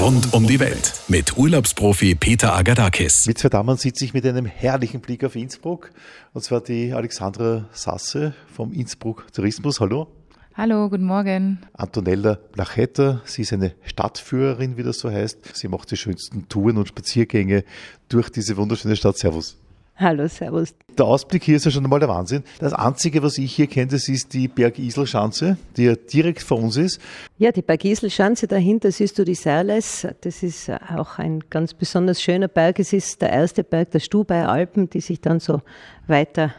Rund 0.00 0.34
um 0.34 0.46
die 0.46 0.60
Welt 0.60 0.92
mit 1.08 1.36
Urlaubsprofi 1.38 2.14
Peter 2.14 2.54
Agadakis. 2.54 3.26
Mit 3.26 3.38
zwei 3.38 3.48
Damen 3.48 3.76
sitze 3.76 4.04
ich 4.04 4.12
mit 4.12 4.26
einem 4.26 4.44
herrlichen 4.44 5.00
Blick 5.00 5.24
auf 5.24 5.34
Innsbruck. 5.34 5.90
Und 6.34 6.42
zwar 6.42 6.60
die 6.60 6.92
Alexandra 6.92 7.64
Sasse 7.72 8.34
vom 8.54 8.72
Innsbruck 8.72 9.26
Tourismus. 9.32 9.80
Hallo. 9.80 10.08
Hallo, 10.54 10.90
guten 10.90 11.06
Morgen. 11.06 11.60
Antonella 11.72 12.38
Blachetta, 12.52 13.22
sie 13.24 13.42
ist 13.42 13.52
eine 13.52 13.74
Stadtführerin, 13.84 14.76
wie 14.76 14.82
das 14.82 14.98
so 14.98 15.10
heißt. 15.10 15.56
Sie 15.56 15.68
macht 15.68 15.90
die 15.90 15.96
schönsten 15.96 16.46
Touren 16.48 16.76
und 16.76 16.88
Spaziergänge 16.88 17.64
durch 18.08 18.30
diese 18.30 18.56
wunderschöne 18.56 18.96
Stadt. 18.96 19.16
Servus. 19.16 19.56
Hallo, 19.98 20.28
Servus. 20.28 20.74
Der 20.98 21.06
Ausblick 21.06 21.42
hier 21.42 21.56
ist 21.56 21.64
ja 21.64 21.70
schon 21.70 21.82
einmal 21.82 22.00
der 22.00 22.10
Wahnsinn. 22.10 22.44
Das 22.58 22.74
Einzige, 22.74 23.22
was 23.22 23.38
ich 23.38 23.54
hier 23.54 23.66
kenne, 23.66 23.86
das 23.92 24.08
ist 24.08 24.34
die 24.34 24.46
Bergiselschanze, 24.46 25.56
die 25.78 25.84
ja 25.84 25.94
direkt 25.94 26.42
vor 26.42 26.58
uns 26.58 26.76
ist. 26.76 27.00
Ja, 27.38 27.50
die 27.50 27.62
Bergiselschanze 27.62 28.46
dahinter 28.46 28.92
siehst 28.92 29.18
du 29.18 29.24
die 29.24 29.34
Serles. 29.34 30.06
Das 30.20 30.42
ist 30.42 30.70
auch 30.94 31.18
ein 31.18 31.40
ganz 31.48 31.72
besonders 31.72 32.20
schöner 32.20 32.48
Berg. 32.48 32.78
Es 32.78 32.92
ist 32.92 33.22
der 33.22 33.30
erste 33.30 33.64
Berg 33.64 33.90
der 33.92 34.00
Stubaier 34.00 34.50
Alpen, 34.50 34.90
die 34.90 35.00
sich 35.00 35.22
dann 35.22 35.40
so 35.40 35.62
weiter 36.06 36.52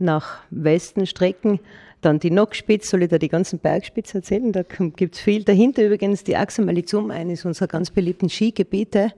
nach 0.00 0.40
Westen 0.50 1.06
strecken. 1.06 1.60
Dann 2.00 2.18
die 2.18 2.32
Nockspitze, 2.32 2.88
soll 2.88 3.04
ich 3.04 3.08
da 3.08 3.18
die 3.18 3.28
ganzen 3.28 3.60
Bergspitze 3.60 4.18
erzählen? 4.18 4.50
Da 4.50 4.62
gibt 4.62 5.14
es 5.14 5.20
viel. 5.20 5.44
Dahinter 5.44 5.84
übrigens 5.84 6.24
die 6.24 6.36
Axamalizum, 6.36 7.12
eines 7.12 7.44
unserer 7.44 7.68
ganz 7.68 7.92
beliebten 7.92 8.28
Skigebiete 8.28 9.12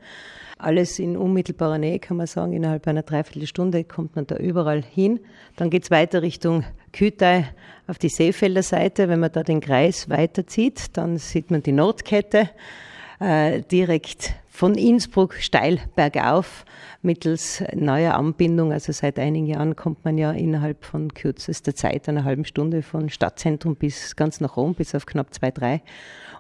alles 0.62 0.98
in 0.98 1.16
unmittelbarer 1.16 1.79
Nähe, 1.79 1.98
kann 1.98 2.16
man 2.16 2.27
sagen. 2.27 2.52
Innerhalb 2.52 2.87
einer 2.87 3.02
Dreiviertelstunde 3.02 3.84
kommt 3.84 4.16
man 4.16 4.27
da 4.27 4.37
überall 4.37 4.83
hin. 4.83 5.21
Dann 5.57 5.71
geht's 5.71 5.91
weiter 5.91 6.23
Richtung 6.23 6.65
Kütei 6.93 7.48
auf 7.87 7.98
die 7.98 8.09
Seefelder 8.09 8.62
Seite. 8.62 9.09
Wenn 9.09 9.21
man 9.21 9.33
da 9.33 9.43
den 9.43 9.61
Kreis 9.61 10.09
weiterzieht, 10.09 10.97
dann 10.97 11.19
sieht 11.19 11.51
man 11.51 11.62
die 11.62 11.73
Nordkette 11.73 12.51
äh, 13.21 13.62
direkt 13.62 14.35
von 14.52 14.74
Innsbruck 14.74 15.37
steil 15.37 15.80
bergauf 15.97 16.66
mittels 17.01 17.65
neuer 17.74 18.15
Anbindung. 18.15 18.71
Also 18.71 18.93
seit 18.93 19.18
einigen 19.18 19.46
Jahren 19.46 19.77
kommt 19.77 20.04
man 20.04 20.18
ja 20.18 20.30
innerhalb 20.30 20.85
von 20.85 21.15
kürzester 21.15 21.74
Zeit, 21.74 22.07
einer 22.07 22.24
halben 22.24 22.45
Stunde 22.45 22.82
von 22.82 23.09
Stadtzentrum 23.09 23.77
bis 23.77 24.15
ganz 24.15 24.40
nach 24.40 24.59
Rom, 24.59 24.74
bis 24.74 24.95
auf 24.95 25.07
knapp 25.07 25.32
zwei, 25.32 25.51
drei. 25.51 25.80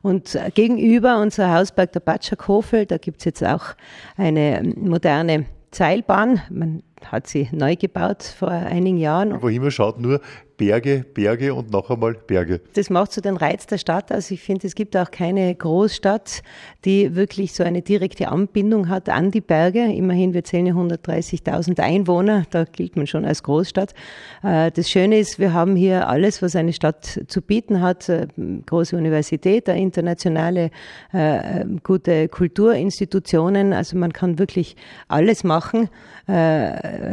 Und 0.02 0.34
äh, 0.34 0.50
gegenüber 0.54 1.22
unser 1.22 1.54
Hausberg 1.54 1.92
der 1.92 2.00
Batschakofel, 2.00 2.84
da 2.84 2.98
gibt's 2.98 3.24
jetzt 3.24 3.42
auch 3.42 3.74
eine 4.18 4.74
moderne 4.76 5.46
Seilbahn. 5.74 6.42
Man 6.50 6.82
hat 7.06 7.26
sie 7.26 7.48
neu 7.50 7.76
gebaut 7.76 8.24
vor 8.24 8.50
einigen 8.50 8.98
Jahren. 8.98 9.40
Wo 9.40 9.48
immer 9.48 9.70
schaut, 9.70 9.98
nur 9.98 10.20
Berge, 10.56 11.04
Berge 11.14 11.54
und 11.54 11.70
noch 11.72 11.90
einmal 11.90 12.14
Berge. 12.14 12.60
Das 12.74 12.90
macht 12.90 13.12
so 13.12 13.20
den 13.20 13.36
Reiz 13.36 13.66
der 13.66 13.78
Stadt 13.78 14.12
aus. 14.12 14.30
Ich 14.30 14.42
finde, 14.42 14.66
es 14.66 14.74
gibt 14.74 14.96
auch 14.96 15.10
keine 15.10 15.54
Großstadt, 15.54 16.42
die 16.84 17.14
wirklich 17.14 17.52
so 17.52 17.64
eine 17.64 17.82
direkte 17.82 18.28
Anbindung 18.28 18.88
hat 18.88 19.08
an 19.08 19.30
die 19.30 19.40
Berge. 19.40 19.92
Immerhin, 19.92 20.34
wir 20.34 20.44
zählen 20.44 20.66
ja 20.66 20.74
130.000 20.74 21.80
Einwohner, 21.80 22.44
da 22.50 22.64
gilt 22.64 22.96
man 22.96 23.06
schon 23.06 23.24
als 23.24 23.42
Großstadt. 23.42 23.94
Äh, 24.42 24.70
das 24.70 24.90
Schöne 24.90 25.18
ist, 25.18 25.38
wir 25.38 25.52
haben 25.52 25.76
hier 25.76 26.08
alles, 26.08 26.42
was 26.42 26.56
eine 26.56 26.72
Stadt 26.72 27.20
zu 27.26 27.42
bieten 27.42 27.80
hat. 27.80 28.08
Äh, 28.08 28.26
große 28.66 28.96
Universität, 28.96 29.68
internationale, 29.68 30.70
äh, 31.12 31.64
gute 31.82 32.28
Kulturinstitutionen. 32.28 33.72
Also 33.72 33.96
man 33.96 34.12
kann 34.12 34.38
wirklich 34.38 34.76
alles 35.08 35.44
machen. 35.44 35.88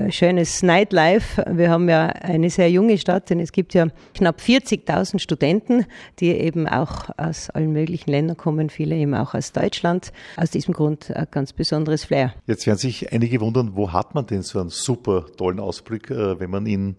Schönes 0.10 0.62
Nightlife. 0.62 1.44
Wir 1.52 1.72
haben 1.72 1.90
ja 1.90 2.08
eine 2.08 2.50
sehr 2.50 2.70
junge 2.70 2.98
Stadt, 2.98 3.29
denn 3.30 3.40
es 3.40 3.52
gibt 3.52 3.74
ja 3.74 3.88
knapp 4.14 4.40
40.000 4.40 5.20
Studenten, 5.20 5.86
die 6.20 6.30
eben 6.30 6.68
auch 6.68 7.10
aus 7.18 7.50
allen 7.50 7.72
möglichen 7.72 8.10
Ländern 8.10 8.38
kommen, 8.38 8.70
viele 8.70 8.96
eben 8.96 9.14
auch 9.14 9.34
aus 9.34 9.52
Deutschland. 9.52 10.12
Aus 10.38 10.52
diesem 10.52 10.74
Grund 10.74 11.12
ein 11.16 11.28
ganz 11.32 11.54
besonderes 11.54 12.06
Flair. 12.06 12.34
Jetzt 12.48 12.66
werden 12.68 12.78
sich 12.78 13.12
einige 13.12 13.42
wundern, 13.42 13.76
wo 13.76 13.94
hat 13.94 14.16
man 14.16 14.26
denn 14.26 14.42
so 14.42 14.60
einen 14.60 14.70
super 14.70 15.26
tollen 15.38 15.60
Ausblick, 15.60 16.10
äh, 16.10 16.40
wenn 16.40 16.50
man 16.50 16.66
in 16.66 16.96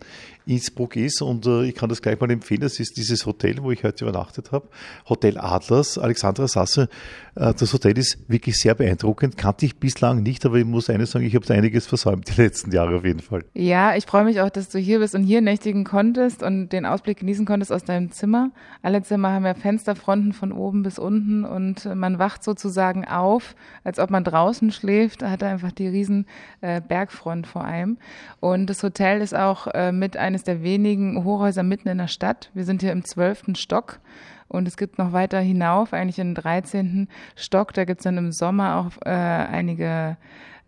Innsbruck 0.47 0.97
ist? 0.97 1.23
Und 1.23 1.47
äh, 1.47 1.65
ich 1.65 1.75
kann 1.75 1.89
das 1.89 2.03
gleich 2.03 2.19
mal 2.21 2.31
empfehlen. 2.31 2.61
Das 2.61 2.81
ist 2.81 2.97
dieses 2.97 3.27
Hotel, 3.27 3.63
wo 3.63 3.71
ich 3.71 3.85
heute 3.85 4.05
übernachtet 4.05 4.53
habe. 4.53 4.69
Hotel 5.09 5.39
Adlers, 5.39 5.99
Alexandra 5.99 6.49
Sasse. 6.49 6.89
Äh, 7.35 7.55
das 7.55 7.73
Hotel 7.73 7.97
ist 7.99 8.19
wirklich 8.29 8.57
sehr 8.57 8.75
beeindruckend. 8.75 9.37
Kannte 9.37 9.67
ich 9.67 9.77
bislang 9.77 10.23
nicht, 10.23 10.45
aber 10.47 10.57
ich 10.57 10.65
muss 10.65 10.91
eines 10.91 11.11
sagen, 11.11 11.25
ich 11.25 11.35
habe 11.35 11.53
einiges 11.55 11.87
versäumt 11.87 12.29
die 12.29 12.41
letzten 12.41 12.73
Jahre 12.73 12.97
auf 12.97 13.05
jeden 13.05 13.21
Fall. 13.21 13.45
Ja, 13.55 13.97
ich 13.97 14.07
freue 14.07 14.25
mich 14.25 14.41
auch, 14.41 14.51
dass 14.51 14.69
du 14.69 14.79
hier 14.79 14.99
bist 15.01 15.15
und 15.15 15.25
hier 15.25 15.41
nächtigen 15.41 15.85
konntest 15.85 16.20
konntest 16.21 16.43
und 16.43 16.69
den 16.69 16.85
Ausblick 16.85 17.19
genießen 17.19 17.47
konntest 17.47 17.73
aus 17.73 17.85
deinem 17.85 18.11
Zimmer. 18.11 18.51
Alle 18.83 19.03
Zimmer 19.03 19.33
haben 19.33 19.47
ja 19.47 19.55
Fensterfronten 19.55 20.35
von 20.35 20.53
oben 20.53 20.83
bis 20.83 20.99
unten 20.99 21.45
und 21.45 21.87
man 21.95 22.19
wacht 22.19 22.45
sozusagen 22.45 23.07
auf, 23.07 23.55
als 23.85 23.99
ob 23.99 24.11
man 24.11 24.23
draußen 24.23 24.71
schläft. 24.71 25.23
Da 25.23 25.31
hat 25.31 25.41
er 25.41 25.49
einfach 25.49 25.73
die 25.73 25.89
riesen 25.89 26.27
äh, 26.61 26.83
Bergfront 26.87 27.47
vor 27.47 27.65
einem. 27.65 27.97
Und 28.39 28.69
das 28.69 28.83
Hotel 28.83 29.23
ist 29.23 29.35
auch 29.35 29.67
äh, 29.69 29.93
mit 29.93 30.19
eines 30.19 30.45
der 30.45 30.63
wenigen 30.63 31.25
Hochhäuser 31.25 31.63
mitten 31.63 31.89
in 31.89 31.99
der 31.99 32.09
Stadt. 32.09 32.51
Wir 32.53 32.65
sind 32.65 32.83
hier 32.83 32.93
im 32.93 33.05
zwölften 33.05 33.55
Stock. 33.55 34.01
Und 34.49 34.67
es 34.69 34.77
gibt 34.77 34.99
noch 34.99 35.13
weiter 35.13 35.39
hinauf, 35.39 35.95
eigentlich 35.95 36.19
in 36.19 36.35
den 36.35 36.43
13. 36.43 37.09
Stock, 37.37 37.73
da 37.73 37.85
gibt 37.85 38.01
es 38.01 38.05
dann 38.05 38.19
im 38.19 38.33
Sommer 38.33 38.77
auch 38.77 39.01
äh, 39.07 39.11
einige 39.11 40.17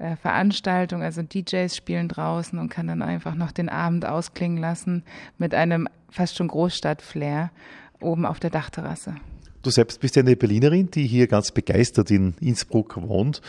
äh, 0.03 0.17
Veranstaltung, 0.17 1.03
also 1.03 1.23
DJs 1.23 1.75
spielen 1.75 2.09
draußen 2.09 2.59
und 2.59 2.69
kann 2.69 2.89
dann 2.89 3.03
einfach 3.03 3.35
noch 3.35 3.53
den 3.53 3.69
Abend 3.69 4.05
ausklingen 4.05 4.59
lassen 4.59 5.05
mit 5.39 5.55
einem 5.55 5.89
fast 6.11 6.37
schon 6.37 6.49
Großstadt-Flair 6.49 7.51
oben 8.01 8.27
auf 8.27 8.41
der 8.41 8.51
Dachterrasse. 8.51 9.15
Du 9.63 9.71
selbst 9.71 10.01
bist 10.01 10.17
ja 10.17 10.23
eine 10.23 10.35
Berlinerin, 10.35 10.91
die 10.91 11.07
hier 11.07 11.29
ganz 11.29 11.53
begeistert 11.53 12.11
in 12.11 12.35
Innsbruck 12.41 13.01
wohnt. 13.01 13.41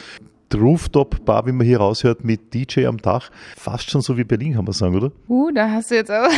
Rooftop-Bar, 0.55 1.45
wie 1.45 1.51
man 1.51 1.65
hier 1.65 1.79
raushört, 1.79 2.23
mit 2.23 2.53
DJ 2.53 2.85
am 2.85 2.97
Dach. 2.97 3.29
Fast 3.55 3.89
schon 3.89 4.01
so 4.01 4.17
wie 4.17 4.23
Berlin, 4.23 4.55
kann 4.55 4.65
man 4.65 4.73
sagen, 4.73 4.95
oder? 4.95 5.11
Uh, 5.27 5.51
da 5.51 5.69
hast 5.69 5.91
du 5.91 5.95
jetzt 5.95 6.11
aber 6.11 6.29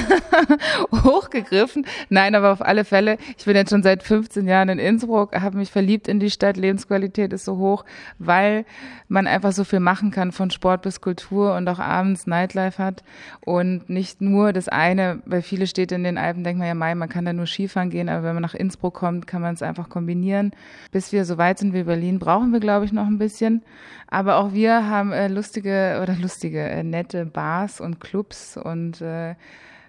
hochgegriffen. 1.04 1.86
Nein, 2.10 2.36
aber 2.36 2.52
auf 2.52 2.62
alle 2.62 2.86
Fälle. 2.86 3.18
Ich 3.38 3.46
bin 3.46 3.56
jetzt 3.56 3.70
schon 3.70 3.84
seit 3.84 4.04
15 4.04 4.48
Jahren 4.48 4.70
in 4.70 4.80
Innsbruck, 4.80 5.34
habe 5.36 5.58
mich 5.58 5.72
verliebt 5.72 6.08
in 6.08 6.20
die 6.20 6.30
Stadt. 6.30 6.58
Lebensqualität 6.58 7.34
ist 7.34 7.46
so 7.46 7.58
hoch, 7.58 7.86
weil 8.20 8.66
man 9.08 9.28
einfach 9.28 9.52
so 9.52 9.64
viel 9.64 9.80
machen 9.80 10.12
kann, 10.12 10.32
von 10.32 10.52
Sport 10.52 10.82
bis 10.82 11.02
Kultur 11.02 11.56
und 11.56 11.68
auch 11.68 11.80
abends 11.80 12.28
Nightlife 12.28 12.84
hat. 12.84 13.04
Und 13.42 13.90
nicht 13.90 14.22
nur 14.22 14.54
das 14.54 14.68
eine, 14.68 15.22
weil 15.26 15.42
viele 15.42 15.68
Städte 15.68 15.96
in 15.96 16.04
den 16.04 16.18
Alpen 16.18 16.44
denken 16.44 16.60
man 16.60 16.68
ja, 16.68 16.74
Mai, 16.74 16.96
man 16.96 17.10
kann 17.10 17.26
da 17.26 17.34
nur 17.34 17.46
Skifahren 17.46 17.90
gehen, 17.90 18.10
aber 18.10 18.24
wenn 18.24 18.34
man 18.34 18.42
nach 18.42 18.56
Innsbruck 18.56 18.94
kommt, 18.96 19.28
kann 19.28 19.42
man 19.42 19.54
es 19.54 19.62
einfach 19.62 19.90
kombinieren. 19.90 20.52
Bis 20.92 21.12
wir 21.12 21.26
so 21.26 21.38
weit 21.38 21.60
sind 21.60 21.74
wie 21.74 21.84
Berlin, 21.84 22.20
brauchen 22.20 22.52
wir, 22.52 22.60
glaube 22.60 22.86
ich, 22.86 22.92
noch 22.92 23.06
ein 23.06 23.18
bisschen. 23.18 23.64
Aber 24.08 24.38
auch 24.38 24.54
wir 24.54 24.88
haben 24.88 25.12
äh, 25.12 25.28
lustige 25.28 26.00
oder 26.02 26.16
lustige, 26.22 26.62
äh, 26.62 26.84
nette 26.84 27.26
Bars 27.26 27.82
und 27.82 28.00
Clubs 28.00 28.58
und 28.58 29.02
äh, 29.02 29.36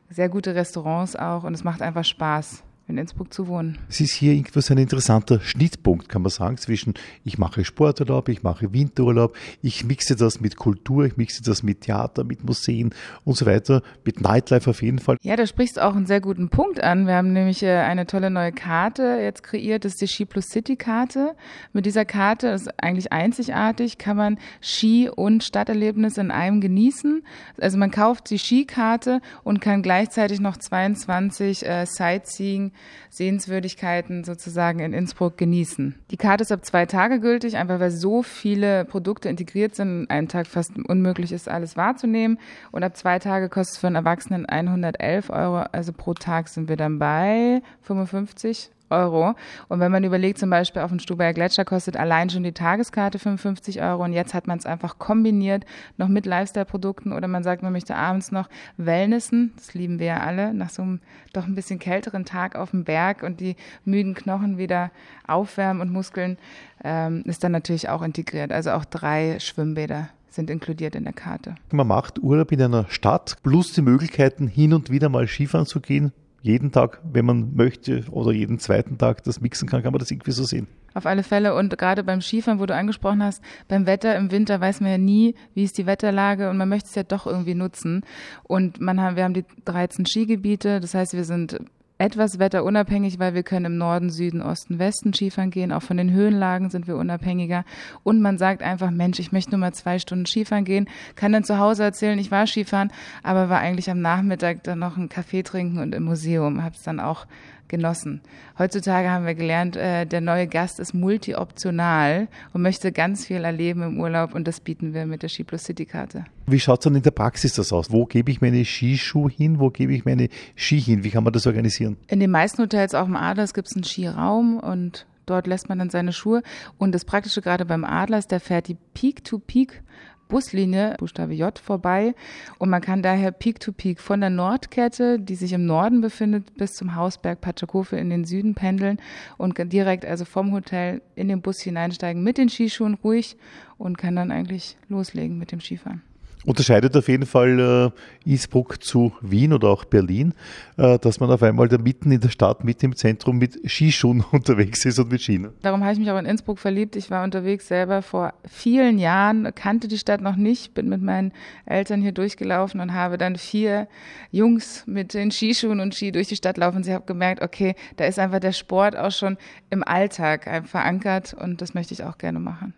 sehr 0.09 0.29
gute 0.29 0.55
Restaurants 0.55 1.17
auch 1.17 1.45
und 1.45 1.55
es 1.55 1.65
macht 1.65 1.83
einfach 1.83 2.05
Spaß 2.05 2.63
in 2.89 2.99
Innsbruck 2.99 3.33
zu 3.33 3.49
wohnen. 3.49 3.79
Es 3.89 4.01
ist 4.01 4.13
hier 4.13 4.33
irgendwas 4.33 4.71
ein 4.71 4.79
interessanter 4.79 5.41
Schnittpunkt, 5.41 6.09
kann 6.09 6.23
man 6.23 6.31
sagen, 6.31 6.57
zwischen 6.57 6.95
ich 7.25 7.37
mache 7.37 7.65
Sporturlaub, 7.65 8.29
ich 8.29 8.43
mache 8.43 8.73
Winterurlaub, 8.73 9.37
ich 9.61 9.85
mixe 9.85 10.15
das 10.15 10.41
mit 10.41 10.57
Kultur, 10.57 11.05
ich 11.05 11.17
mixe 11.17 11.43
das 11.43 11.63
mit 11.63 11.83
Theater, 11.83 12.23
mit 12.23 12.45
Museen 12.45 12.95
und 13.25 13.37
so 13.37 13.47
weiter, 13.47 13.83
mit 14.05 14.21
Nightlife 14.21 14.71
auf 14.71 14.83
jeden 14.83 15.01
Fall. 15.01 15.17
Ja, 15.23 15.35
da 15.35 15.47
sprichst 15.47 15.79
du 15.79 15.85
auch 15.85 15.97
einen 15.97 16.07
sehr 16.07 16.21
guten 16.21 16.49
Punkt 16.49 16.81
an. 16.81 17.07
Wir 17.07 17.15
haben 17.15 17.33
nämlich 17.33 17.63
äh, 17.63 17.79
eine 17.79 18.07
tolle 18.07 18.31
neue 18.31 18.53
Karte 18.53 19.19
jetzt 19.21 19.43
kreiert, 19.43 19.85
das 19.85 19.93
ist 19.93 20.03
die 20.03 20.09
Ski 20.09 20.25
Plus 20.25 20.47
City 20.47 20.77
Karte. 20.77 21.35
Mit 21.73 21.87
dieser 21.87 22.05
Karte, 22.05 22.49
ist 22.49 22.69
eigentlich 22.83 23.13
einzigartig, 23.13 23.99
kann 23.99 24.17
man 24.17 24.39
Ski 24.61 25.09
und 25.09 25.43
Stadterlebnis 25.43 26.19
in 26.19 26.31
einem 26.31 26.61
genießen. 26.61 27.25
Also 27.61 27.79
man 27.79 27.91
kauft 27.91 28.31
die 28.31 28.39
Skikarte 28.39 29.21
und 29.43 29.61
kann 29.61 29.83
gleichzeitig 29.83 30.41
noch 30.41 30.57
22 30.57 31.67
äh, 31.67 31.85
Sightseeing 31.87 32.73
Sehenswürdigkeiten 33.11 34.25
sozusagen 34.25 34.81
in 34.81 34.93
Innsbruck 34.93 35.37
genießen. 35.37 35.95
Die 36.11 36.17
Karte 36.17 36.43
ist 36.43 36.53
ab 36.53 36.65
zwei 36.65 36.87
Tage 36.87 37.21
gültig, 37.21 37.57
einfach 37.57 37.81
weil 37.81 37.91
so 37.91 38.23
viele 38.23 38.85
Produkte 38.85 39.29
integriert 39.29 39.75
sind, 39.75 40.11
einen 40.11 40.29
Tag 40.29 40.47
fast 40.47 40.73
unmöglich 40.79 41.33
ist, 41.33 41.49
alles 41.49 41.77
wahrzunehmen. 41.77 42.39
Und 42.73 42.83
ab 42.83 42.97
zwei 42.97 43.19
Tage 43.19 43.49
kostet 43.49 43.75
es 43.75 43.81
für 43.81 43.87
einen 43.87 43.97
Erwachsenen 43.97 44.47
111 44.47 45.31
Euro, 45.31 45.65
also 45.73 45.93
pro 45.93 46.15
Tag 46.15 46.49
sind 46.49 46.69
wir 46.69 46.77
dann 46.77 46.99
bei 46.99 47.63
55 47.83 48.71
Euro. 48.91 49.35
Und 49.69 49.81
wenn 49.81 49.93
man 49.93 50.05
überlegt, 50.05 50.39
zum 50.39 50.51
Beispiel 50.51 50.83
auf 50.83 50.91
dem 50.91 50.99
Stubaier 50.99 51.33
Gletscher 51.33 51.65
kostet 51.65 51.97
allein 51.97 52.31
schon 52.31 52.43
die 52.43 52.53
Tageskarte 52.53 53.19
55 53.19 53.83
Euro 53.83 54.05
und 54.05 54.13
jetzt 54.13 54.35
hat 54.35 54.47
man 54.47 54.59
es 54.59 54.67
einfach 54.67 54.99
kombiniert 54.99 55.65
noch 55.97 56.09
mit 56.09 56.27
Lifestyle-Produkten 56.27 57.13
oder 57.13 57.29
man 57.29 57.43
sagt, 57.43 57.63
man 57.63 57.73
möchte 57.73 57.97
abends 57.97 58.33
noch 58.33 58.49
Wellnessen, 58.77 59.53
das 59.57 59.75
lieben 59.75 59.99
wir 59.99 60.07
ja 60.07 60.21
alle, 60.21 60.55
nach 60.55 60.71
so 60.71 60.83
einem 60.83 61.01
doch 61.33 61.47
ein 61.47 61.55
bisschen 61.55 61.79
kälteren 61.79 62.25
Tag 62.25 62.57
auf 62.57 62.71
dem 62.71 62.85
Berg 62.85 63.23
und 63.23 63.41
die 63.41 63.57
müden 63.85 64.15
Knochen 64.15 64.59
wieder 64.59 64.91
aufwärmen 65.27 65.83
und 65.83 65.93
Muskeln, 65.93 66.39
ähm, 66.85 67.23
ist 67.27 67.43
dann 67.45 67.53
natürlich 67.53 67.89
auch 67.89 68.03
integriert. 68.03 68.53
Also 68.53 68.71
auch 68.71 68.85
drei 68.85 69.39
Schwimmbäder 69.41 70.09
sind 70.29 70.51
inkludiert 70.51 70.95
in 70.95 71.05
der 71.05 71.13
Karte. 71.13 71.55
Man 71.73 71.87
macht 71.87 72.19
Urlaub 72.19 72.53
in 72.53 72.63
einer 72.63 72.87
Stadt 72.89 73.39
plus 73.43 73.73
die 73.73 73.83
Möglichkeiten, 73.83 74.47
hin 74.47 74.73
und 74.75 74.91
wieder 74.91 75.09
mal 75.09 75.27
Skifahren 75.27 75.67
zu 75.67 75.81
gehen 75.81 76.13
jeden 76.47 76.71
Tag, 76.71 77.01
wenn 77.03 77.25
man 77.25 77.57
möchte, 77.57 78.05
oder 78.11 78.31
jeden 78.31 78.61
zweiten 78.61 78.99
Tag 78.99 79.25
das 79.25 79.41
mixen 79.41 79.69
kann, 79.69 79.83
kann 79.83 79.93
man 79.93 79.99
das 79.99 80.13
irgendwie 80.13 80.31
so 80.31 80.45
sehen. 80.45 80.69
Auf 80.95 81.05
alle 81.05 81.25
Fälle 81.25 81.55
und 81.55 81.77
gerade 81.77 82.05
beim 82.05 82.21
Skifahren, 82.21 82.61
wo 82.61 82.67
du 82.67 82.75
angesprochen 82.75 83.23
hast, 83.23 83.43
beim 83.69 83.85
Wetter 83.85 84.17
im 84.17 84.31
Winter 84.31 84.61
weiß 84.61 84.81
man 84.81 84.91
ja 84.91 84.99
nie, 84.99 85.35
wie 85.55 85.65
ist 85.65 85.77
die 85.77 85.87
Wetterlage 85.87 86.49
und 86.49 86.57
man 86.57 86.69
möchte 86.69 86.89
es 86.89 86.95
ja 86.95 87.03
doch 87.03 87.27
irgendwie 87.27 87.55
nutzen. 87.55 88.03
Und 88.45 88.81
man 88.81 89.01
haben, 89.01 89.17
wir 89.17 89.25
haben 89.25 89.35
die 89.35 89.45
13 89.65 90.07
Skigebiete, 90.07 90.81
das 90.81 90.95
heißt, 90.95 91.15
wir 91.15 91.25
sind 91.25 91.59
etwas 91.99 92.39
wetterunabhängig, 92.39 93.19
weil 93.19 93.35
wir 93.35 93.43
können 93.43 93.65
im 93.67 93.79
Norden, 93.79 94.11
Süden, 94.11 94.43
Osten, 94.43 94.79
Westen 94.79 95.15
Skifahren 95.15 95.51
gehen. 95.51 95.73
Auch 95.73 95.83
von 95.83 95.97
den 95.97 96.13
Höhenlagen 96.13 96.71
sind 96.71 96.87
wir 96.87 96.97
unabhängiger. 96.97 97.65
Und 98.03 98.21
man 98.21 98.39
sagt 98.39 98.63
einfach, 98.63 98.91
Mensch, 98.91 99.19
ich 99.19 99.33
möchte 99.33 99.53
nur 99.53 99.61
mal 99.61 99.73
zwei 99.73 99.99
Stunden 99.99 100.27
Skifahren 100.27 100.65
gehen, 100.65 100.89
kann 101.15 101.33
dann 101.33 101.45
zu 101.45 101.59
Hause 101.59 101.85
erzählen, 101.85 102.19
ich 102.19 102.31
war 102.31 102.47
Skifahren, 102.47 102.93
aber 103.23 103.49
war 103.49 103.61
eigentlich 103.61 103.91
am 103.91 104.01
Nachmittag 104.01 104.63
dann 104.65 104.81
noch 104.81 104.97
einen 104.97 105.09
Kaffee 105.09 105.43
trinken 105.43 105.79
und 105.79 105.95
im 105.95 106.05
Museum. 106.05 106.63
Habe 106.63 106.75
es 106.75 106.83
dann 106.83 107.01
auch 107.01 107.27
genossen. 107.69 108.21
Heutzutage 108.59 109.11
haben 109.11 109.27
wir 109.27 109.35
gelernt, 109.35 109.77
äh, 109.77 110.07
der 110.07 110.21
neue 110.21 110.47
Gast 110.47 110.81
ist 110.81 110.95
multioptional 110.95 112.29
und 112.53 112.63
möchte 112.63 112.93
ganz 112.93 113.27
viel 113.27 113.45
erleben 113.45 113.83
im 113.83 114.01
Urlaub 114.01 114.35
und 114.35 114.47
das 114.47 114.61
bieten 114.61 114.95
wir 114.95 115.07
mit 115.07 115.23
der 115.23 115.29
Ski 115.29 115.45
Plus 115.45 115.65
City 115.65 115.87
Karte. 115.87 116.25
Wie 116.47 116.61
schaut 116.61 116.81
es 116.81 116.85
dann 116.85 116.95
in 116.95 117.03
der 117.03 117.11
Praxis 117.11 117.55
das 117.55 117.73
aus? 117.73 117.91
Wo 117.91 118.07
gebe 118.07 118.31
ich 118.31 118.41
meine 118.41 118.65
Skischuhe 118.65 119.31
hin? 119.31 119.59
Wo 119.59 119.71
gebe 119.71 119.95
ich 119.95 120.05
meine 120.05 120.29
Ski 120.55 120.81
hin? 120.81 121.05
Wie 121.05 121.11
kann 121.11 121.25
man 121.25 121.33
das 121.33 121.47
organisieren? 121.47 121.97
In 122.09 122.21
den 122.21 122.31
meisten 122.31 122.63
Hotels, 122.63 122.95
auch 122.95 123.07
im 123.07 123.17
Adlers, 123.17 123.55
gibt 123.55 123.69
es 123.69 123.75
einen 123.75 123.85
Skiraum 123.85 124.59
und 124.59 125.07
dort 125.27 125.47
lässt 125.47 125.69
man 125.69 125.79
dann 125.79 125.91
seine 125.91 126.13
Schuhe. 126.13 126.43
Und 126.79 126.93
das 126.93 127.05
Praktische 127.05 127.43
gerade 127.43 127.65
beim 127.65 127.85
Adlers, 127.85 128.29
der 128.29 128.41
fährt 128.41 128.69
die 128.69 128.77
Peak-to-Peak 128.95 129.83
Buslinie, 130.29 130.97
Buchstabe 130.99 131.35
J, 131.35 131.59
vorbei. 131.59 132.15
Und 132.59 132.71
man 132.71 132.81
kann 132.81 133.03
daher 133.03 133.33
Peak 133.33 133.61
to 133.61 133.73
Peak 133.73 134.01
von 134.01 134.21
der 134.21 134.31
Nordkette, 134.31 135.19
die 135.19 135.35
sich 135.35 135.53
im 135.53 135.67
Norden 135.67 136.01
befindet, 136.01 136.57
bis 136.57 136.75
zum 136.75 136.95
Hausberg 136.95 137.41
Patschakofe 137.41 137.97
in 137.97 138.11
den 138.11 138.25
Süden 138.25 138.55
pendeln 138.55 138.99
und 139.37 139.57
direkt 139.73 140.05
also 140.05 140.25
vom 140.25 140.53
Hotel 140.53 141.03
in 141.15 141.29
den 141.29 141.43
Bus 141.43 141.61
hineinsteigen 141.61 142.23
mit 142.23 142.39
den 142.39 142.49
Skischuhen 142.49 142.95
ruhig 142.95 143.37
und 143.79 143.99
kann 143.99 144.17
dann 144.17 144.31
eigentlich 144.31 144.77
loslegen 144.89 145.39
mit 145.39 145.53
dem 145.53 145.61
Skifahren. 145.61 146.03
Unterscheidet 146.47 146.97
auf 146.97 147.09
jeden 147.09 147.27
Fall 147.27 147.93
äh, 148.25 148.31
Innsbruck 148.31 148.81
zu 148.83 149.13
Wien 149.21 149.53
oder 149.53 149.69
auch 149.69 149.85
Berlin, 149.85 150.33
äh, 150.77 150.97
dass 150.97 151.19
man 151.19 151.29
auf 151.33 151.43
einmal 151.43 151.67
da 151.67 151.77
mitten 151.77 152.13
in 152.13 152.21
der 152.21 152.29
Stadt, 152.29 152.63
mitten 152.63 152.87
im 152.87 152.97
Zentrum 152.97 153.39
mit 153.39 153.59
Skischuhen 153.69 154.25
unterwegs 154.31 154.85
ist 154.85 155.01
und 155.01 155.11
mit 155.11 155.21
Skien. 155.21 155.49
Darum 155.63 155.83
habe 155.83 155.95
ich 155.95 155.99
mich 155.99 156.09
auch 156.09 156.19
in 156.19 156.25
Innsbruck 156.25 156.61
verliebt. 156.61 156.95
Ich 156.95 157.11
war 157.11 157.25
unterwegs 157.25 157.67
selber 157.67 158.01
vor 158.01 158.33
vielen 158.49 159.01
Jahren, 159.01 159.53
kannte 159.57 159.89
die 159.89 159.99
Stadt 159.99 160.21
noch 160.21 160.37
nicht, 160.37 160.73
bin 160.73 160.89
mit 160.89 161.03
meinen 161.03 161.33
Eltern 161.67 162.01
hier 162.01 162.13
durchgelaufen 162.13 162.81
und 162.81 162.95
habe 162.95 163.19
dann 163.19 163.35
vier 163.35 163.89
Jungs 164.31 164.85
mit 164.87 165.15
den 165.15 165.33
Skischuhen 165.33 165.81
und 165.81 165.97
Ski 165.97 166.13
durch 166.13 166.29
die 166.29 166.37
Stadt 166.37 166.59
laufen. 166.59 166.85
Sie 166.85 166.95
haben 166.95 167.07
gemerkt, 167.07 167.43
okay, 167.43 167.75
da 167.97 168.05
ist 168.05 168.21
einfach 168.21 168.39
der 168.39 168.53
Sport 168.53 168.97
auch 168.97 169.11
schon 169.11 169.37
im 169.71 169.83
Alltag 169.83 170.65
verankert 170.67 171.35
und 171.35 171.61
das 171.61 171.75
möchte 171.75 171.93
ich 171.93 172.05
auch 172.05 172.19
gerne 172.19 172.39
machen. 172.39 172.73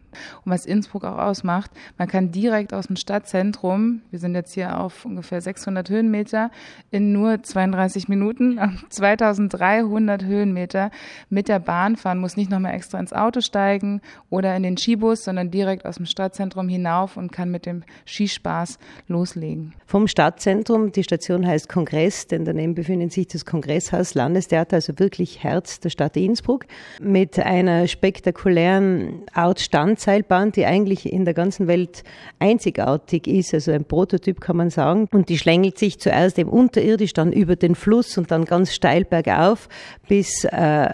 Und 0.44 0.52
was 0.52 0.66
Innsbruck 0.66 1.04
auch 1.04 1.18
ausmacht, 1.18 1.70
man 1.96 2.08
kann 2.08 2.30
direkt 2.30 2.72
aus 2.74 2.86
dem 2.86 2.96
Stadtzentrum, 2.96 4.02
wir 4.10 4.18
sind 4.18 4.34
jetzt 4.34 4.54
hier 4.54 4.78
auf 4.78 5.04
ungefähr 5.04 5.40
600 5.40 5.88
Höhenmeter, 5.90 6.50
in 6.90 7.12
nur 7.12 7.42
32 7.42 8.08
Minuten, 8.08 8.58
2300 8.90 10.24
Höhenmeter 10.24 10.90
mit 11.28 11.48
der 11.48 11.58
Bahn 11.58 11.96
fahren, 11.96 12.18
muss 12.18 12.36
nicht 12.36 12.50
nochmal 12.50 12.74
extra 12.74 12.98
ins 12.98 13.12
Auto 13.12 13.40
steigen 13.40 14.00
oder 14.30 14.54
in 14.56 14.62
den 14.62 14.76
Skibus, 14.76 15.24
sondern 15.24 15.50
direkt 15.50 15.86
aus 15.86 15.96
dem 15.96 16.06
Stadtzentrum 16.06 16.68
hinauf 16.68 17.16
und 17.16 17.32
kann 17.32 17.50
mit 17.50 17.66
dem 17.66 17.84
Skispaß 18.04 18.78
loslegen. 19.08 19.74
Vom 19.86 20.06
Stadtzentrum, 20.06 20.92
die 20.92 21.04
Station 21.04 21.46
heißt 21.46 21.68
Kongress, 21.68 22.26
denn 22.26 22.44
daneben 22.44 22.74
befindet 22.74 23.12
sich 23.12 23.28
das 23.28 23.44
Kongresshaus 23.44 24.14
Landestheater, 24.14 24.76
also 24.76 24.98
wirklich 24.98 25.42
Herz 25.42 25.80
der 25.80 25.90
Stadt 25.90 26.16
Innsbruck, 26.16 26.66
mit 27.00 27.38
einer 27.38 27.86
spektakulären 27.86 29.22
Outstands 29.34 30.06
Seilbahn, 30.08 30.52
die 30.52 30.64
eigentlich 30.64 31.12
in 31.12 31.26
der 31.26 31.34
ganzen 31.34 31.66
Welt 31.66 32.02
einzigartig 32.38 33.26
ist, 33.26 33.52
also 33.52 33.72
ein 33.72 33.84
Prototyp 33.84 34.40
kann 34.40 34.56
man 34.56 34.70
sagen. 34.70 35.06
Und 35.12 35.28
die 35.28 35.36
schlängelt 35.36 35.76
sich 35.76 36.00
zuerst 36.00 36.38
eben 36.38 36.48
unterirdisch, 36.48 37.12
dann 37.12 37.30
über 37.30 37.56
den 37.56 37.74
Fluss 37.74 38.16
und 38.16 38.30
dann 38.30 38.46
ganz 38.46 38.72
steil 38.72 39.04
bergauf 39.04 39.68
bis 40.08 40.44
äh, 40.44 40.88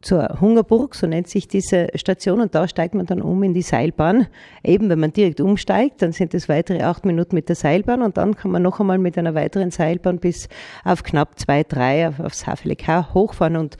zur 0.00 0.40
Hungerburg, 0.40 0.94
so 0.94 1.08
nennt 1.08 1.26
sich 1.26 1.48
diese 1.48 1.88
Station, 1.96 2.40
und 2.40 2.54
da 2.54 2.68
steigt 2.68 2.94
man 2.94 3.06
dann 3.06 3.20
um 3.20 3.42
in 3.42 3.54
die 3.54 3.62
Seilbahn. 3.62 4.28
Eben, 4.62 4.88
wenn 4.88 5.00
man 5.00 5.12
direkt 5.12 5.40
umsteigt, 5.40 6.00
dann 6.02 6.12
sind 6.12 6.34
es 6.34 6.48
weitere 6.48 6.82
acht 6.82 7.04
Minuten 7.04 7.34
mit 7.34 7.48
der 7.48 7.56
Seilbahn 7.56 8.02
und 8.02 8.16
dann 8.16 8.36
kann 8.36 8.52
man 8.52 8.62
noch 8.62 8.78
einmal 8.78 8.98
mit 8.98 9.18
einer 9.18 9.34
weiteren 9.34 9.72
Seilbahn 9.72 10.18
bis 10.18 10.48
auf 10.84 11.02
knapp 11.02 11.38
zwei, 11.40 11.64
drei 11.64 12.08
aufs 12.08 12.46
Havlik 12.46 12.86
hochfahren 12.86 13.56
und 13.56 13.76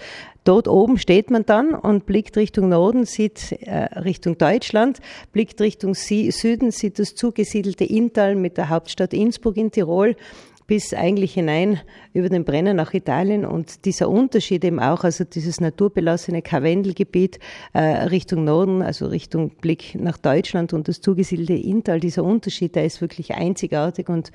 Dort 0.49 0.67
oben 0.67 0.97
steht 0.97 1.31
man 1.31 1.45
dann 1.45 1.75
und 1.75 2.07
blickt 2.07 2.39
Richtung 2.39 2.71
Norden, 2.71 3.05
sieht 3.05 3.53
äh, 3.53 4.01
Richtung 4.01 4.39
Deutschland, 4.39 4.99
blickt 5.31 5.61
Richtung 5.61 5.93
Süden, 5.93 6.71
sieht 6.71 6.99
das 6.99 7.15
zugesiedelte 7.15 7.85
Inntal 7.85 8.35
mit 8.35 8.57
der 8.57 8.71
Hauptstadt 8.71 9.13
Innsbruck 9.13 9.59
in 9.59 9.71
Tirol 9.71 10.17
bis 10.67 10.93
eigentlich 10.93 11.33
hinein 11.33 11.81
über 12.13 12.29
den 12.29 12.45
Brenner 12.45 12.75
nach 12.75 12.93
Italien. 12.95 13.45
Und 13.45 13.87
dieser 13.87 14.09
Unterschied 14.09 14.65
eben 14.65 14.81
auch, 14.81 15.03
also 15.03 15.25
dieses 15.25 15.61
naturbelassene 15.61 16.43
Karwendelgebiet 16.43 17.41
äh, 17.73 17.81
Richtung 17.81 18.45
Norden, 18.45 18.83
also 18.83 19.07
Richtung 19.07 19.51
Blick 19.51 19.97
nach 19.97 20.19
Deutschland 20.19 20.73
und 20.73 20.89
das 20.89 21.01
zugesiedelte 21.01 21.55
Inntal, 21.55 22.01
dieser 22.01 22.23
Unterschied, 22.23 22.75
der 22.75 22.85
ist 22.85 23.01
wirklich 23.01 23.35
einzigartig 23.35 24.11
und 24.11 24.31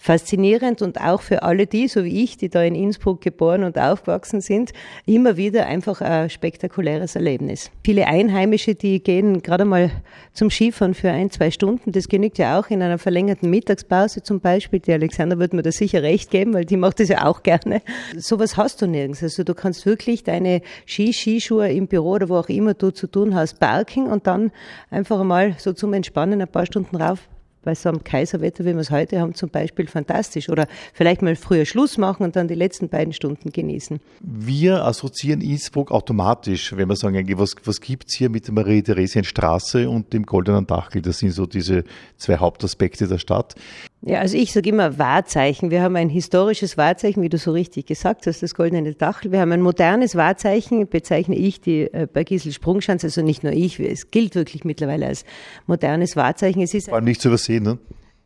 faszinierend 0.00 0.80
und 0.80 0.98
auch 0.98 1.20
für 1.20 1.42
alle 1.42 1.66
die, 1.66 1.86
so 1.86 2.04
wie 2.04 2.24
ich, 2.24 2.38
die 2.38 2.48
da 2.48 2.62
in 2.62 2.74
Innsbruck 2.74 3.20
geboren 3.20 3.64
und 3.64 3.78
aufgewachsen 3.78 4.40
sind, 4.40 4.72
immer 5.04 5.36
wieder 5.36 5.66
einfach 5.66 6.00
ein 6.00 6.30
spektakuläres 6.30 7.16
Erlebnis. 7.16 7.70
Viele 7.84 8.06
Einheimische, 8.06 8.74
die 8.74 9.02
gehen 9.02 9.42
gerade 9.42 9.66
mal 9.66 9.90
zum 10.32 10.50
Skifahren 10.50 10.94
für 10.94 11.10
ein, 11.10 11.30
zwei 11.30 11.50
Stunden. 11.50 11.92
Das 11.92 12.08
genügt 12.08 12.38
ja 12.38 12.58
auch 12.58 12.70
in 12.70 12.80
einer 12.82 12.96
verlängerten 12.96 13.50
Mittagspause 13.50 14.22
zum 14.22 14.40
Beispiel. 14.40 14.80
Die 14.80 14.92
Alexander 14.92 15.38
wird 15.38 15.52
mir 15.52 15.62
da 15.62 15.70
sicher 15.70 16.02
recht 16.02 16.30
geben, 16.30 16.54
weil 16.54 16.64
die 16.64 16.78
macht 16.78 16.98
das 16.98 17.10
ja 17.10 17.26
auch 17.26 17.42
gerne. 17.42 17.82
Sowas 18.16 18.56
hast 18.56 18.80
du 18.80 18.86
nirgends. 18.86 19.22
Also 19.22 19.44
du 19.44 19.54
kannst 19.54 19.84
wirklich 19.84 20.24
deine 20.24 20.62
Ski, 20.86 21.12
Skischuhe 21.12 21.70
im 21.70 21.88
Büro 21.88 22.12
oder 22.12 22.30
wo 22.30 22.36
auch 22.36 22.48
immer 22.48 22.72
du 22.72 22.90
zu 22.90 23.06
tun 23.06 23.34
hast, 23.34 23.60
parken 23.60 24.06
und 24.06 24.26
dann 24.26 24.50
einfach 24.88 25.22
mal 25.24 25.56
so 25.58 25.74
zum 25.74 25.92
Entspannen 25.92 26.40
ein 26.40 26.48
paar 26.48 26.64
Stunden 26.64 26.96
rauf 26.96 27.28
bei 27.62 27.74
so 27.74 27.88
einem 27.88 28.02
Kaiserwetter, 28.04 28.64
wie 28.64 28.72
wir 28.72 28.78
es 28.78 28.90
heute 28.90 29.20
haben, 29.20 29.34
zum 29.34 29.50
Beispiel 29.50 29.86
fantastisch. 29.86 30.48
Oder 30.48 30.66
vielleicht 30.92 31.22
mal 31.22 31.36
früher 31.36 31.64
Schluss 31.64 31.98
machen 31.98 32.24
und 32.24 32.36
dann 32.36 32.48
die 32.48 32.54
letzten 32.54 32.88
beiden 32.88 33.12
Stunden 33.12 33.50
genießen. 33.50 34.00
Wir 34.20 34.84
assoziieren 34.84 35.40
Innsbruck 35.40 35.90
automatisch, 35.90 36.76
wenn 36.76 36.88
wir 36.88 36.96
sagen, 36.96 37.26
was, 37.38 37.54
was 37.64 37.80
gibt's 37.80 38.14
hier 38.16 38.30
mit 38.30 38.46
der 38.46 38.54
Marie-Theresien-Straße 38.54 39.88
und 39.88 40.12
dem 40.12 40.24
Goldenen 40.24 40.66
Dachel? 40.66 41.02
Das 41.02 41.18
sind 41.18 41.32
so 41.32 41.46
diese 41.46 41.84
zwei 42.16 42.36
Hauptaspekte 42.36 43.06
der 43.06 43.18
Stadt. 43.18 43.54
Ja, 44.02 44.20
also 44.20 44.36
ich 44.38 44.52
sage 44.52 44.70
immer 44.70 44.98
Wahrzeichen. 44.98 45.70
Wir 45.70 45.82
haben 45.82 45.94
ein 45.94 46.08
historisches 46.08 46.78
Wahrzeichen, 46.78 47.22
wie 47.22 47.28
du 47.28 47.36
so 47.36 47.52
richtig 47.52 47.86
gesagt 47.86 48.26
hast, 48.26 48.42
das 48.42 48.54
goldene 48.54 48.94
Dachel. 48.94 49.30
Wir 49.30 49.40
haben 49.40 49.52
ein 49.52 49.60
modernes 49.60 50.16
Wahrzeichen, 50.16 50.88
bezeichne 50.88 51.36
ich 51.36 51.60
die 51.60 51.82
äh, 51.82 52.06
bei 52.10 52.24
Gisel 52.24 52.52
Sprungschanze, 52.52 53.08
also 53.08 53.20
nicht 53.20 53.42
nur 53.42 53.52
ich, 53.52 53.78
es 53.78 54.10
gilt 54.10 54.36
wirklich 54.36 54.64
mittlerweile 54.64 55.06
als 55.06 55.26
modernes 55.66 56.16
Wahrzeichen. 56.16 56.62
Es 56.62 56.72
ist 56.72 56.88
Vor 56.88 56.96
allem 56.96 57.04
nicht 57.04 57.20
zu 57.20 57.28
übersehen, 57.28 57.62
ne? 57.64 57.78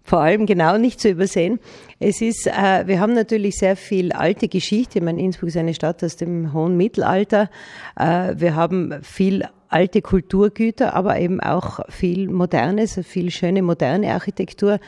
vor 0.05 0.21
allem 0.21 0.45
genau 0.47 0.77
nicht 0.77 1.01
zu 1.01 1.09
übersehen. 1.09 1.59
Es 1.99 2.21
ist, 2.21 2.47
äh, 2.47 2.87
wir 2.87 3.01
haben 3.01 3.15
natürlich 3.15 3.57
sehr 3.57 3.75
viel 3.75 4.13
alte 4.13 4.49
Geschichte. 4.49 4.99
Ich 4.99 5.05
meine, 5.05 5.21
Innsbruck 5.21 5.49
ist 5.49 5.57
eine 5.57 5.75
Stadt 5.75 6.05
aus 6.05 6.17
dem 6.17 6.53
hohen 6.53 6.77
Mittelalter. 6.77 7.51
Äh, 7.99 8.35
wir 8.37 8.55
haben 8.55 8.95
viel 9.03 9.45
alte 9.75 10.03
Kulturgüter, 10.03 10.95
aber 10.95 11.19
eben 11.19 11.41
auch 11.41 11.81
viel 11.89 12.29
Modernes, 12.29 13.01
viel 13.03 13.31
schöne 13.31 13.63
moderne 13.63 14.13
Architektur 14.13 14.79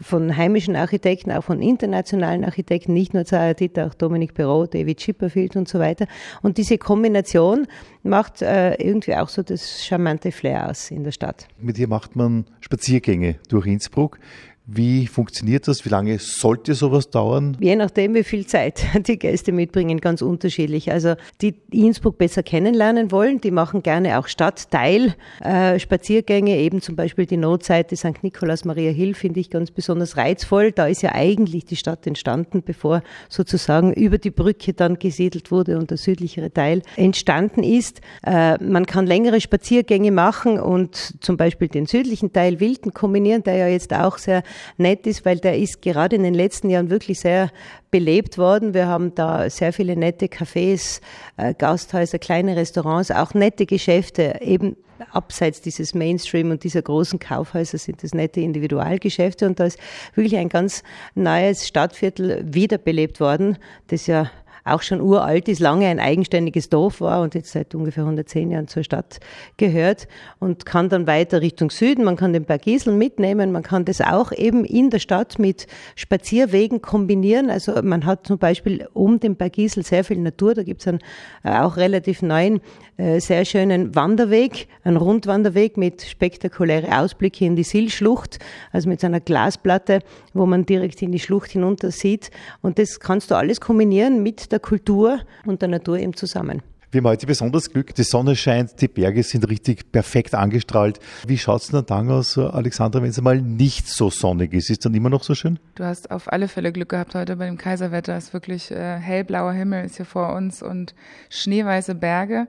von 0.00 0.36
heimischen 0.36 0.76
Architekten, 0.76 1.32
auch 1.32 1.44
von 1.44 1.60
internationalen 1.60 2.44
Architekten, 2.44 2.94
nicht 2.94 3.14
nur 3.14 3.24
Zayadit, 3.24 3.78
auch 3.78 3.94
Dominic 3.94 4.34
Perrault, 4.34 4.74
David 4.74 4.98
Chipperfield 4.98 5.56
und 5.56 5.68
so 5.68 5.78
weiter. 5.78 6.06
Und 6.42 6.58
diese 6.58 6.78
Kombination 6.78 7.66
macht 8.02 8.42
äh, 8.42 8.74
irgendwie 8.74 9.14
auch 9.16 9.28
so 9.28 9.42
das 9.42 9.84
charmante 9.84 10.32
Flair 10.32 10.68
aus 10.68 10.90
in 10.90 11.04
der 11.04 11.12
Stadt. 11.12 11.48
Mit 11.58 11.78
ihr 11.78 11.88
macht 11.88 12.16
man 12.16 12.46
Spaziergänge 12.60 13.36
durch 13.48 13.66
Innsbruck. 13.66 14.18
Wie 14.64 15.08
funktioniert 15.08 15.66
das? 15.66 15.84
Wie 15.84 15.88
lange 15.88 16.20
sollte 16.20 16.74
sowas 16.74 17.10
dauern? 17.10 17.56
Je 17.58 17.74
nachdem, 17.74 18.14
wie 18.14 18.22
viel 18.22 18.46
Zeit 18.46 18.84
die 19.08 19.18
Gäste 19.18 19.50
mitbringen, 19.50 19.98
ganz 20.00 20.22
unterschiedlich. 20.22 20.92
Also 20.92 21.14
die 21.40 21.56
Innsbruck 21.72 22.16
besser 22.16 22.44
kennenlernen 22.44 23.10
wollen, 23.10 23.40
die 23.40 23.50
machen 23.50 23.82
gerne 23.82 24.18
auch 24.18 24.28
Stadtteil 24.28 25.14
äh, 25.44 25.78
eben 25.78 26.80
zum 26.80 26.94
Beispiel 26.94 27.26
die 27.26 27.36
Notseite 27.36 27.96
St. 27.96 28.22
Nikolaus 28.22 28.64
Maria 28.64 28.92
Hill 28.92 29.14
finde 29.14 29.40
ich 29.40 29.50
ganz 29.50 29.72
besonders 29.72 30.16
reizvoll. 30.16 30.70
Da 30.70 30.86
ist 30.86 31.02
ja 31.02 31.12
eigentlich 31.12 31.64
die 31.64 31.76
Stadt 31.76 32.06
entstanden, 32.06 32.62
bevor 32.64 33.02
sozusagen 33.28 33.92
über 33.92 34.18
die 34.18 34.30
Brücke 34.30 34.74
dann 34.74 34.98
gesiedelt 34.98 35.50
wurde 35.50 35.76
und 35.76 35.90
der 35.90 35.98
südlichere 35.98 36.52
Teil 36.52 36.82
entstanden 36.96 37.64
ist. 37.64 38.00
Äh, 38.24 38.62
man 38.62 38.86
kann 38.86 39.08
längere 39.08 39.40
Spaziergänge 39.40 40.12
machen 40.12 40.60
und 40.60 41.14
zum 41.20 41.36
Beispiel 41.36 41.66
den 41.66 41.86
südlichen 41.86 42.32
Teil 42.32 42.60
Wilden 42.60 42.94
kombinieren, 42.94 43.42
der 43.42 43.56
ja 43.56 43.66
jetzt 43.66 43.92
auch 43.92 44.18
sehr 44.18 44.44
nett 44.76 45.06
ist, 45.06 45.24
weil 45.24 45.38
der 45.38 45.58
ist 45.58 45.82
gerade 45.82 46.16
in 46.16 46.22
den 46.22 46.34
letzten 46.34 46.70
Jahren 46.70 46.90
wirklich 46.90 47.20
sehr 47.20 47.50
belebt 47.90 48.38
worden. 48.38 48.74
Wir 48.74 48.86
haben 48.86 49.14
da 49.14 49.48
sehr 49.50 49.72
viele 49.72 49.96
nette 49.96 50.26
Cafés, 50.26 51.00
äh, 51.36 51.54
Gasthäuser, 51.54 52.18
kleine 52.18 52.56
Restaurants, 52.56 53.10
auch 53.10 53.34
nette 53.34 53.66
Geschäfte, 53.66 54.40
eben 54.40 54.76
abseits 55.10 55.60
dieses 55.60 55.94
Mainstream 55.94 56.50
und 56.50 56.64
dieser 56.64 56.82
großen 56.82 57.18
Kaufhäuser 57.18 57.78
sind 57.78 58.02
das 58.02 58.14
nette 58.14 58.40
Individualgeschäfte 58.40 59.46
und 59.46 59.58
da 59.60 59.64
ist 59.64 59.78
wirklich 60.14 60.36
ein 60.36 60.48
ganz 60.48 60.82
neues 61.14 61.66
Stadtviertel 61.66 62.44
wiederbelebt 62.46 63.20
worden, 63.20 63.58
das 63.88 64.06
ja 64.06 64.30
auch 64.64 64.82
schon 64.82 65.00
uralt 65.00 65.48
ist, 65.48 65.58
lange 65.58 65.86
ein 65.86 65.98
eigenständiges 65.98 66.68
Dorf 66.68 67.00
war 67.00 67.22
und 67.22 67.34
jetzt 67.34 67.52
seit 67.52 67.74
ungefähr 67.74 68.04
110 68.04 68.50
Jahren 68.50 68.68
zur 68.68 68.84
Stadt 68.84 69.18
gehört 69.56 70.06
und 70.38 70.66
kann 70.66 70.88
dann 70.88 71.06
weiter 71.06 71.40
Richtung 71.40 71.70
Süden. 71.70 72.04
Man 72.04 72.16
kann 72.16 72.32
den 72.32 72.44
Bergisel 72.44 72.94
mitnehmen, 72.94 73.50
man 73.50 73.62
kann 73.62 73.84
das 73.84 74.00
auch 74.00 74.32
eben 74.32 74.64
in 74.64 74.90
der 74.90 75.00
Stadt 75.00 75.38
mit 75.38 75.66
Spazierwegen 75.96 76.80
kombinieren. 76.80 77.50
Also 77.50 77.82
man 77.82 78.06
hat 78.06 78.26
zum 78.26 78.38
Beispiel 78.38 78.88
um 78.92 79.18
den 79.18 79.36
Bergisel 79.36 79.84
sehr 79.84 80.04
viel 80.04 80.18
Natur. 80.18 80.54
Da 80.54 80.62
gibt 80.62 80.82
es 80.82 80.88
einen 80.88 81.00
äh, 81.42 81.58
auch 81.58 81.76
relativ 81.76 82.22
neuen, 82.22 82.60
äh, 82.96 83.20
sehr 83.20 83.44
schönen 83.44 83.94
Wanderweg, 83.94 84.68
einen 84.84 84.96
Rundwanderweg 84.96 85.76
mit 85.76 86.02
spektakulären 86.02 86.92
Ausblicken 86.92 87.48
in 87.48 87.56
die 87.56 87.64
Silschlucht, 87.64 88.38
also 88.70 88.88
mit 88.88 89.04
einer 89.04 89.20
Glasplatte, 89.20 90.00
wo 90.34 90.46
man 90.46 90.66
direkt 90.66 91.02
in 91.02 91.10
die 91.10 91.18
Schlucht 91.18 91.50
hinunter 91.50 91.90
sieht. 91.90 92.30
Und 92.60 92.78
das 92.78 93.00
kannst 93.00 93.30
du 93.30 93.34
alles 93.34 93.60
kombinieren 93.60 94.22
mit 94.22 94.51
der 94.52 94.60
Kultur 94.60 95.20
und 95.46 95.62
der 95.62 95.68
Natur 95.68 95.98
eben 95.98 96.14
zusammen. 96.14 96.62
Wir 96.92 96.98
haben 96.98 97.08
heute 97.08 97.26
besonders 97.26 97.70
Glück, 97.70 97.94
die 97.94 98.02
Sonne 98.02 98.36
scheint, 98.36 98.78
die 98.82 98.86
Berge 98.86 99.22
sind 99.22 99.48
richtig 99.48 99.90
perfekt 99.92 100.34
angestrahlt. 100.34 101.00
Wie 101.26 101.38
schaut 101.38 101.62
es 101.62 101.68
denn 101.68 101.86
dann 101.86 102.10
aus, 102.10 102.36
Alexandra, 102.36 103.00
wenn 103.00 103.08
es 103.08 103.16
einmal 103.16 103.40
nicht 103.40 103.88
so 103.88 104.10
sonnig 104.10 104.52
ist? 104.52 104.64
Ist 104.64 104.70
es 104.70 104.78
dann 104.80 104.92
immer 104.92 105.08
noch 105.08 105.22
so 105.22 105.34
schön? 105.34 105.58
Du 105.74 105.84
hast 105.84 106.10
auf 106.10 106.30
alle 106.30 106.48
Fälle 106.48 106.70
Glück 106.70 106.90
gehabt 106.90 107.14
heute 107.14 107.36
bei 107.36 107.46
dem 107.46 107.56
Kaiserwetter. 107.56 108.14
Es 108.14 108.24
ist 108.24 108.32
wirklich 108.34 108.70
äh, 108.70 108.98
hellblauer 108.98 109.54
Himmel 109.54 109.86
ist 109.86 109.96
hier 109.96 110.04
vor 110.04 110.34
uns 110.34 110.62
und 110.62 110.94
schneeweiße 111.30 111.94
Berge. 111.94 112.46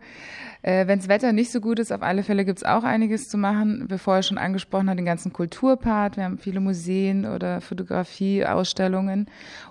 Äh, 0.63 0.87
Wenn 0.87 0.99
das 0.99 1.09
Wetter 1.09 1.33
nicht 1.33 1.51
so 1.51 1.59
gut 1.59 1.77
ist, 1.77 1.91
auf 1.91 2.01
alle 2.01 2.23
Fälle 2.23 2.45
gibt 2.45 2.59
es 2.59 2.63
auch 2.63 2.85
einiges 2.85 3.27
zu 3.27 3.37
machen. 3.37 3.89
Wir 3.89 3.99
vorher 3.99 4.23
schon 4.23 4.37
angesprochen 4.37 4.89
haben, 4.89 4.95
den 4.95 5.05
ganzen 5.05 5.33
Kulturpart. 5.33 6.15
Wir 6.15 6.23
haben 6.23 6.37
viele 6.37 6.61
Museen 6.61 7.25
oder 7.25 7.59
Fotografie, 7.59 8.45
Ausstellungen 8.45 9.27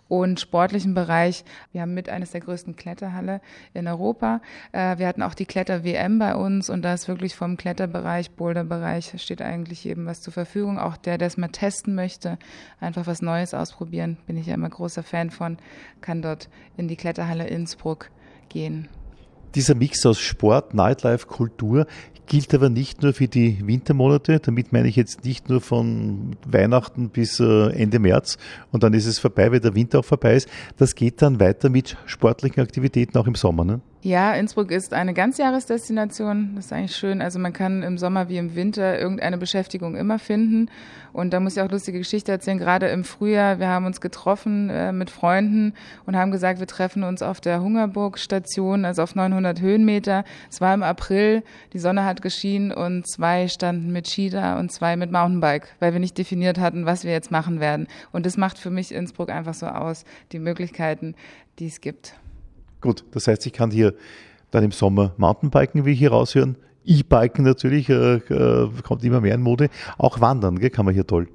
und 0.08 0.38
sportlichen 0.38 0.92
Bereich. 0.92 1.44
Wir 1.72 1.80
haben 1.80 1.94
mit 1.94 2.10
eines 2.10 2.32
der 2.32 2.42
größten 2.42 2.76
Kletterhalle 2.76 3.40
in 3.72 3.88
Europa. 3.88 4.42
Äh, 4.72 4.98
wir 4.98 5.08
hatten 5.08 5.22
auch 5.22 5.32
die 5.32 5.46
Kletter-WM 5.46 6.18
bei 6.18 6.34
uns 6.34 6.68
und 6.68 6.82
da 6.82 6.92
ist 6.92 7.08
wirklich 7.08 7.34
vom 7.34 7.56
Kletterbereich, 7.56 8.32
Boulderbereich 8.32 9.14
steht 9.16 9.40
eigentlich 9.40 9.84
jedem 9.84 10.04
was 10.04 10.20
zur 10.20 10.34
Verfügung. 10.34 10.78
Auch 10.78 10.98
der, 10.98 11.16
der 11.16 11.28
es 11.28 11.38
mal 11.38 11.48
testen 11.48 11.94
möchte, 11.94 12.38
einfach 12.80 13.06
was 13.06 13.22
Neues 13.22 13.54
ausprobieren, 13.54 14.18
bin 14.26 14.36
ich 14.36 14.46
ja 14.46 14.54
immer 14.54 14.68
großer 14.68 15.02
Fan 15.02 15.30
von, 15.30 15.56
kann 16.02 16.20
dort 16.20 16.50
in 16.76 16.86
die 16.86 16.96
Kletterhalle 16.96 17.46
Innsbruck 17.46 18.10
gehen. 18.50 18.90
Dieser 19.54 19.74
Mix 19.74 20.06
aus 20.06 20.18
Sport, 20.18 20.72
Nightlife, 20.72 21.26
Kultur 21.26 21.86
gilt 22.26 22.54
aber 22.54 22.70
nicht 22.70 23.02
nur 23.02 23.12
für 23.12 23.28
die 23.28 23.58
Wintermonate. 23.66 24.40
Damit 24.40 24.72
meine 24.72 24.88
ich 24.88 24.96
jetzt 24.96 25.24
nicht 25.24 25.50
nur 25.50 25.60
von 25.60 26.36
Weihnachten 26.46 27.10
bis 27.10 27.38
äh, 27.40 27.68
Ende 27.70 27.98
März 27.98 28.38
und 28.70 28.82
dann 28.82 28.94
ist 28.94 29.06
es 29.06 29.18
vorbei, 29.18 29.52
weil 29.52 29.60
der 29.60 29.74
Winter 29.74 29.98
auch 29.98 30.04
vorbei 30.04 30.36
ist. 30.36 30.48
Das 30.78 30.94
geht 30.94 31.20
dann 31.20 31.40
weiter 31.40 31.68
mit 31.68 31.98
sportlichen 32.06 32.62
Aktivitäten 32.62 33.18
auch 33.18 33.26
im 33.26 33.34
Sommer. 33.34 33.64
Ne? 33.64 33.80
Ja, 34.04 34.32
Innsbruck 34.32 34.72
ist 34.72 34.94
eine 34.94 35.14
Ganzjahresdestination. 35.14 36.56
Das 36.56 36.66
ist 36.66 36.72
eigentlich 36.72 36.96
schön. 36.96 37.22
Also 37.22 37.38
man 37.38 37.52
kann 37.52 37.84
im 37.84 37.98
Sommer 37.98 38.28
wie 38.28 38.36
im 38.36 38.56
Winter 38.56 38.98
irgendeine 38.98 39.38
Beschäftigung 39.38 39.94
immer 39.94 40.18
finden. 40.18 40.68
Und 41.12 41.32
da 41.32 41.38
muss 41.38 41.56
ich 41.56 41.62
auch 41.62 41.70
lustige 41.70 41.98
Geschichte 41.98 42.32
erzählen. 42.32 42.58
Gerade 42.58 42.88
im 42.88 43.04
Frühjahr, 43.04 43.60
wir 43.60 43.68
haben 43.68 43.86
uns 43.86 44.00
getroffen 44.00 44.70
äh, 44.70 44.90
mit 44.90 45.08
Freunden 45.08 45.74
und 46.04 46.16
haben 46.16 46.32
gesagt, 46.32 46.58
wir 46.58 46.66
treffen 46.66 47.04
uns 47.04 47.22
auf 47.22 47.40
der 47.40 47.62
Hungerburg-Station, 47.62 48.84
also 48.84 49.02
auf 49.02 49.14
900 49.14 49.60
Höhenmeter. 49.60 50.24
Es 50.50 50.60
war 50.60 50.74
im 50.74 50.82
April, 50.82 51.44
die 51.72 51.78
Sonne 51.78 52.04
hat 52.04 52.22
geschienen 52.22 52.72
und 52.72 53.06
zwei 53.08 53.46
standen 53.46 53.92
mit 53.92 54.12
da 54.32 54.58
und 54.58 54.72
zwei 54.72 54.96
mit 54.96 55.12
Mountainbike, 55.12 55.76
weil 55.78 55.92
wir 55.92 56.00
nicht 56.00 56.18
definiert 56.18 56.58
hatten, 56.58 56.86
was 56.86 57.04
wir 57.04 57.12
jetzt 57.12 57.30
machen 57.30 57.60
werden. 57.60 57.86
Und 58.10 58.26
das 58.26 58.36
macht 58.36 58.58
für 58.58 58.70
mich 58.70 58.90
Innsbruck 58.90 59.30
einfach 59.30 59.54
so 59.54 59.66
aus, 59.66 60.04
die 60.32 60.40
Möglichkeiten, 60.40 61.14
die 61.60 61.68
es 61.68 61.80
gibt. 61.80 62.16
Gut, 62.82 63.04
das 63.12 63.28
heißt, 63.28 63.46
ich 63.46 63.52
kann 63.52 63.70
hier 63.70 63.94
dann 64.50 64.64
im 64.64 64.72
Sommer 64.72 65.14
Mountainbiken, 65.16 65.86
wie 65.86 65.92
ich 65.92 65.98
hier 65.98 66.10
raushören, 66.10 66.56
E-Biken 66.84 67.44
natürlich, 67.44 67.88
äh, 67.88 68.16
äh, 68.16 68.70
kommt 68.82 69.04
immer 69.04 69.20
mehr 69.20 69.34
in 69.34 69.40
Mode. 69.40 69.70
Auch 69.98 70.20
wandern, 70.20 70.58
gell, 70.58 70.70
kann 70.70 70.84
man 70.84 70.94
hier 70.94 71.06
toll. 71.06 71.28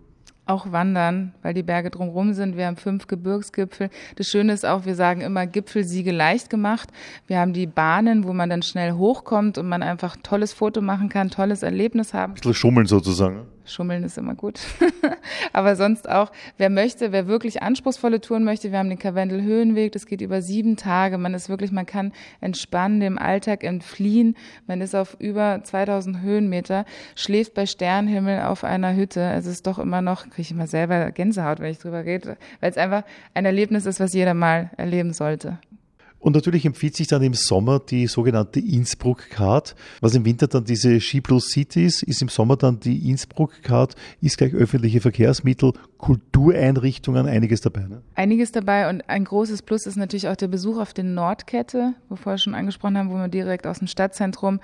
Auch 0.45 0.71
wandern, 0.71 1.33
weil 1.41 1.53
die 1.53 1.63
Berge 1.63 1.89
drumherum 1.89 2.33
sind. 2.33 2.55
Wir 2.55 2.67
haben 2.67 2.77
fünf 2.77 3.07
Gebirgsgipfel. 3.07 3.89
Das 4.15 4.27
Schöne 4.27 4.53
ist 4.53 4.65
auch, 4.65 4.85
wir 4.85 4.95
sagen 4.95 5.19
immer 5.19 5.45
Gipfelsiege 5.45 6.11
leicht 6.11 6.49
gemacht. 6.49 6.89
Wir 7.27 7.39
haben 7.39 7.51
die 7.51 7.67
Bahnen, 7.67 8.23
wo 8.23 8.31
man 8.31 8.49
dann 8.49 8.61
schnell 8.61 8.93
hochkommt 8.93 9.57
und 9.57 9.67
man 9.67 9.83
einfach 9.83 10.15
tolles 10.23 10.53
Foto 10.53 10.79
machen 10.79 11.09
kann, 11.09 11.29
tolles 11.29 11.63
Erlebnis 11.63 12.13
haben. 12.13 12.31
Ein 12.31 12.35
bisschen 12.35 12.53
schummeln 12.53 12.87
sozusagen. 12.87 13.45
Schummeln 13.67 14.03
ist 14.03 14.17
immer 14.17 14.35
gut. 14.35 14.59
Aber 15.53 15.75
sonst 15.75 16.09
auch, 16.09 16.31
wer 16.57 16.69
möchte, 16.69 17.11
wer 17.11 17.27
wirklich 17.27 17.61
anspruchsvolle 17.61 18.21
Touren 18.21 18.43
möchte, 18.43 18.71
wir 18.71 18.79
haben 18.79 18.89
den 18.89 18.99
Karwendel 18.99 19.43
Höhenweg, 19.43 19.91
das 19.91 20.05
geht 20.05 20.21
über 20.21 20.41
sieben 20.41 20.77
Tage. 20.77 21.17
Man 21.17 21.33
ist 21.33 21.49
wirklich, 21.49 21.71
man 21.71 21.85
kann 21.85 22.13
entspannen, 22.41 22.99
dem 22.99 23.17
Alltag 23.17 23.63
entfliehen. 23.63 24.35
Man 24.65 24.81
ist 24.81 24.95
auf 24.95 25.17
über 25.19 25.61
2000 25.63 26.21
Höhenmeter, 26.21 26.85
schläft 27.15 27.53
bei 27.53 27.65
Sternhimmel 27.65 28.41
auf 28.41 28.63
einer 28.63 28.95
Hütte. 28.95 29.21
Es 29.21 29.45
ist 29.45 29.67
doch 29.67 29.79
immer 29.79 30.01
noch, 30.01 30.23
kriege 30.23 30.41
ich 30.41 30.51
immer 30.51 30.67
selber 30.67 31.11
Gänsehaut, 31.11 31.59
wenn 31.59 31.71
ich 31.71 31.79
drüber 31.79 32.05
rede, 32.05 32.37
weil 32.59 32.71
es 32.71 32.77
einfach 32.77 33.03
ein 33.33 33.45
Erlebnis 33.45 33.85
ist, 33.85 33.99
was 33.99 34.13
jeder 34.13 34.33
mal 34.33 34.71
erleben 34.77 35.13
sollte. 35.13 35.59
Und 36.19 36.33
natürlich 36.33 36.65
empfiehlt 36.65 36.95
sich 36.95 37.07
dann 37.07 37.21
im 37.21 37.35
Sommer 37.35 37.79
die 37.79 38.07
sogenannte 38.07 38.59
Innsbruck-Card. 38.59 39.75
Was 40.01 40.15
im 40.15 40.25
Winter 40.25 40.47
dann 40.47 40.65
diese 40.65 40.99
Ski 40.99 41.21
Plus 41.21 41.49
City 41.49 41.85
ist, 41.85 42.01
ist 42.03 42.21
im 42.21 42.29
Sommer 42.29 42.57
dann 42.57 42.79
die 42.79 43.09
Innsbruck-Card, 43.09 43.95
ist 44.21 44.37
gleich 44.37 44.53
öffentliche 44.53 44.99
Verkehrsmittel, 44.99 45.73
Kultureinrichtungen, 45.97 47.27
einiges 47.27 47.61
dabei. 47.61 47.81
Ne? 47.81 48.01
Einiges 48.15 48.51
dabei 48.51 48.89
und 48.89 49.07
ein 49.07 49.25
großes 49.25 49.61
Plus 49.61 49.85
ist 49.85 49.95
natürlich 49.95 50.27
auch 50.27 50.35
der 50.35 50.47
Besuch 50.47 50.79
auf 50.79 50.93
den 50.93 51.13
Nordkette, 51.13 51.93
wo 52.09 52.15
wir 52.15 52.17
vorher 52.17 52.37
schon 52.39 52.55
angesprochen 52.55 52.97
haben, 52.97 53.09
wo 53.09 53.15
man 53.15 53.29
direkt 53.31 53.67
aus 53.67 53.79
dem 53.79 53.87
Stadtzentrum 53.87 54.59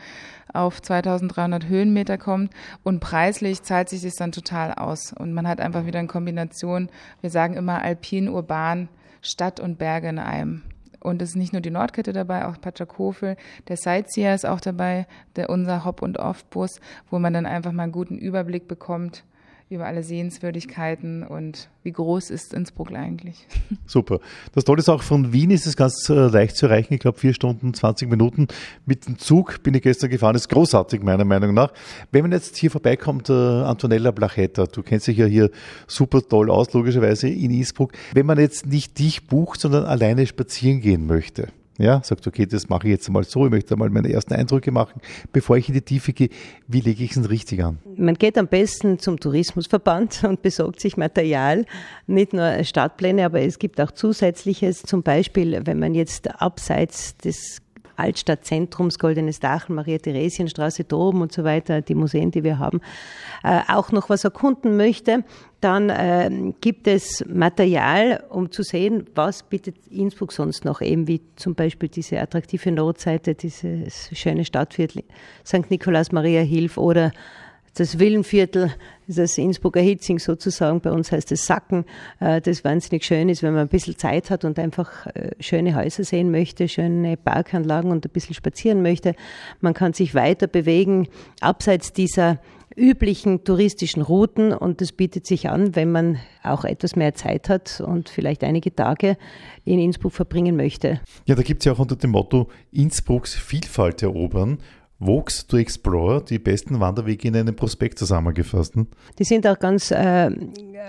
auf 0.54 0.82
2300 0.82 1.68
Höhenmeter 1.68 2.18
kommt 2.18 2.52
und 2.84 3.00
preislich 3.00 3.62
zahlt 3.64 3.90
sich 3.90 4.02
das 4.02 4.16
dann 4.16 4.32
total 4.32 4.74
aus 4.74 5.14
und 5.14 5.34
man 5.34 5.48
hat 5.48 5.60
einfach 5.60 5.86
wieder 5.86 6.00
eine 6.00 6.08
Kombination, 6.08 6.90
wir 7.22 7.30
sagen 7.30 7.56
immer 7.56 7.82
alpin, 7.82 8.28
urban, 8.28 8.90
Stadt 9.22 9.60
und 9.60 9.78
Berge 9.78 10.10
in 10.10 10.20
einem. 10.20 10.64
Und 11.04 11.22
es 11.22 11.30
ist 11.30 11.36
nicht 11.36 11.54
nur 11.54 11.62
die 11.62 11.70
Nordkette 11.70 12.14
dabei, 12.14 12.48
auch 12.48 12.60
Patschakofel. 12.60 13.36
Der 13.68 13.78
Sightseer 13.78 14.34
ist 14.34 14.46
auch 14.46 14.62
dabei, 14.62 15.06
der, 15.36 15.50
unser 15.50 15.84
Hop- 15.86 16.02
und 16.02 16.18
Off-Bus, 16.18 16.80
wo 17.10 17.20
man 17.20 17.34
dann 17.34 17.46
einfach 17.46 17.72
mal 17.72 17.84
einen 17.84 17.92
guten 17.92 18.18
Überblick 18.18 18.68
bekommt 18.68 19.24
über 19.70 19.86
alle 19.86 20.04
Sehenswürdigkeiten 20.04 21.24
und 21.24 21.70
wie 21.84 21.92
groß 21.92 22.30
ist 22.30 22.54
Innsbruck 22.54 22.92
eigentlich. 22.94 23.48
Super. 23.86 24.20
Das 24.54 24.66
Tolle 24.66 24.80
ist 24.80 24.90
auch, 24.90 25.02
von 25.02 25.34
Wien 25.34 25.52
ist 25.52 25.66
es 25.66 25.76
ganz 25.76 26.10
äh, 26.10 26.14
leicht 26.14 26.56
zu 26.56 26.68
erreichen. 26.68 26.94
Ich 26.94 27.00
glaube, 27.00 27.20
vier 27.20 27.34
Stunden, 27.34 27.74
20 27.74 28.10
Minuten. 28.10 28.48
Mit 28.86 29.08
dem 29.08 29.18
Zug 29.18 29.64
bin 29.64 29.74
ich 29.74 29.82
gestern 29.82 30.10
gefahren. 30.10 30.34
Das 30.34 30.44
ist 30.44 30.50
großartig, 30.50 31.02
meiner 31.02 31.26
Meinung 31.26 31.54
nach. 31.54 31.74
Wenn 32.12 32.24
man 32.24 32.32
jetzt 32.32 32.58
hier 32.58 32.72
vorbeikommt, 32.72 33.30
äh, 33.30 33.34
Antonella 33.34 34.12
Blachetta, 34.12 34.66
du 34.66 34.84
kennst 34.84 35.08
dich 35.08 35.18
ja 35.18 35.26
hier 35.26 35.50
super 35.88 36.22
toll 36.22 36.52
aus, 36.52 36.72
logischerweise 36.74 37.28
in 37.28 37.52
Innsbruck. 37.52 37.94
Wenn 38.14 38.26
man 38.26 38.40
jetzt 38.40 38.66
nicht 38.66 39.00
dich 39.00 39.28
bucht, 39.28 39.60
sondern 39.60 39.86
alleine 39.86 40.28
spazieren 40.28 40.82
gehen 40.82 41.06
möchte, 41.06 41.48
ja, 41.78 42.02
sagt, 42.04 42.28
okay, 42.28 42.46
das 42.46 42.70
mache 42.70 42.88
ich 42.88 42.92
jetzt 42.92 43.10
mal 43.10 43.24
so, 43.24 43.46
ich 43.46 43.52
möchte 43.52 43.76
mal 43.76 43.90
meine 43.90 44.12
ersten 44.12 44.34
Eindrücke 44.34 44.72
machen. 44.72 45.02
Bevor 45.32 45.58
ich 45.58 45.68
in 45.68 45.74
die 45.74 45.82
Tiefe 45.82 46.14
gehe, 46.14 46.30
wie 46.68 46.82
lege 46.82 47.04
ich 47.04 47.12
es 47.12 47.16
denn 47.16 47.26
richtig 47.26 47.64
an? 47.64 47.80
Man 47.96 48.16
geht 48.16 48.38
am 48.38 48.48
besten 48.48 49.00
zum 49.00 49.20
Tourismusverband 49.20 50.24
und 50.28 50.42
besorgt 50.42 50.80
sich 50.80 50.98
Material, 50.98 51.66
nicht 52.06 52.34
nur 52.34 52.64
Stadtpläne, 52.64 53.26
aber 53.26 53.42
es 53.42 53.58
gibt 53.58 53.82
auch 53.82 53.92
zusätzliches, 53.92 54.84
zum 54.84 55.02
Beispiel, 55.02 55.62
wenn 55.66 55.80
man 55.80 55.96
jetzt 55.96 56.30
abseits 56.42 57.18
des 57.18 57.60
Altstadtzentrums, 58.04 59.00
Goldenes 59.00 59.40
Dach, 59.40 59.70
Maria-Theresienstraße, 59.70 60.84
Droben 60.84 61.22
und 61.22 61.32
so 61.32 61.44
weiter, 61.44 61.82
die 61.82 61.96
Museen, 61.96 62.32
die 62.32 62.44
wir 62.44 62.60
haben, 62.60 62.82
äh, 63.44 63.62
auch 63.68 63.92
noch 63.92 64.10
was 64.10 64.24
erkunden 64.24 64.78
möchte, 64.78 65.24
dann 65.62 65.90
äh, 65.90 66.54
gibt 66.60 66.88
es 66.88 67.24
Material, 67.28 68.24
um 68.30 68.52
zu 68.52 68.64
sehen, 68.64 69.06
was 69.16 69.44
bietet 69.44 69.76
Innsbruck 69.90 70.34
sonst 70.34 70.66
noch, 70.66 70.82
eben 70.82 71.08
wie 71.08 71.22
zum 71.38 71.56
Beispiel 71.56 71.88
diese 71.90 72.20
attraktive 72.20 72.72
Nordseite, 72.72 73.34
dieses 73.34 74.10
schöne 74.14 74.44
Stadtviertel 74.44 75.04
St. 75.46 75.70
Nikolaus 75.70 76.12
Maria 76.12 76.42
Hilf 76.42 76.78
oder 76.78 77.12
das 77.76 78.00
Villenviertel, 78.00 78.74
das 79.08 79.38
Innsbrucker 79.38 79.82
Hitzing 79.82 80.20
sozusagen, 80.20 80.80
bei 80.82 80.92
uns 80.92 81.12
heißt 81.12 81.32
es 81.32 81.46
Sacken, 81.46 81.86
äh, 82.20 82.40
das 82.42 82.64
wahnsinnig 82.64 83.04
schön 83.04 83.30
ist, 83.30 83.44
wenn 83.44 83.54
man 83.54 83.64
ein 83.64 83.70
bisschen 83.70 83.98
Zeit 83.98 84.30
hat 84.30 84.46
und 84.46 84.60
einfach 84.60 85.08
äh, 85.08 85.32
schöne 85.40 85.76
Häuser 85.76 86.04
sehen 86.04 86.32
möchte, 86.32 86.68
schöne 86.68 87.18
Parkanlagen 87.18 87.92
und 87.92 88.06
ein 88.06 88.12
bisschen 88.12 88.36
spazieren 88.36 88.82
möchte. 88.82 89.16
Man 89.60 89.74
kann 89.74 89.94
sich 89.94 90.16
weiter 90.16 90.48
bewegen, 90.48 91.08
abseits 91.42 91.94
dieser 91.94 92.40
üblichen 92.76 93.44
touristischen 93.44 94.02
Routen 94.02 94.52
und 94.52 94.82
das 94.82 94.92
bietet 94.92 95.28
sich 95.28 95.50
an, 95.50 95.76
wenn 95.76 95.92
man 95.92 96.20
auch 96.42 96.66
etwas 96.66 96.96
mehr 96.96 97.14
Zeit 97.14 97.50
hat 97.50 97.82
und 97.82 98.10
vielleicht 98.10 98.44
einige 98.44 98.74
Tage 98.76 99.18
in 99.64 99.80
Innsbruck 99.80 100.14
verbringen 100.14 100.56
möchte. 100.56 101.00
Ja, 101.26 101.36
da 101.36 101.44
gibt 101.44 101.62
es 101.62 101.66
ja 101.66 101.74
auch 101.74 101.80
unter 101.80 101.96
dem 101.96 102.12
Motto 102.12 102.50
Innsbrucks 102.72 103.36
Vielfalt 103.36 104.02
erobern. 104.02 104.58
Walks 105.06 105.46
to 105.48 105.58
Explore, 105.58 106.24
die 106.24 106.40
besten 106.40 106.80
Wanderwege 106.80 107.28
in 107.28 107.36
einem 107.36 107.56
Prospekt 107.56 108.00
zusammengefasst. 108.00 108.76
Die 109.20 109.24
sind 109.24 109.46
auch 109.48 109.60
ganz 109.60 109.92
äh, 109.92 110.32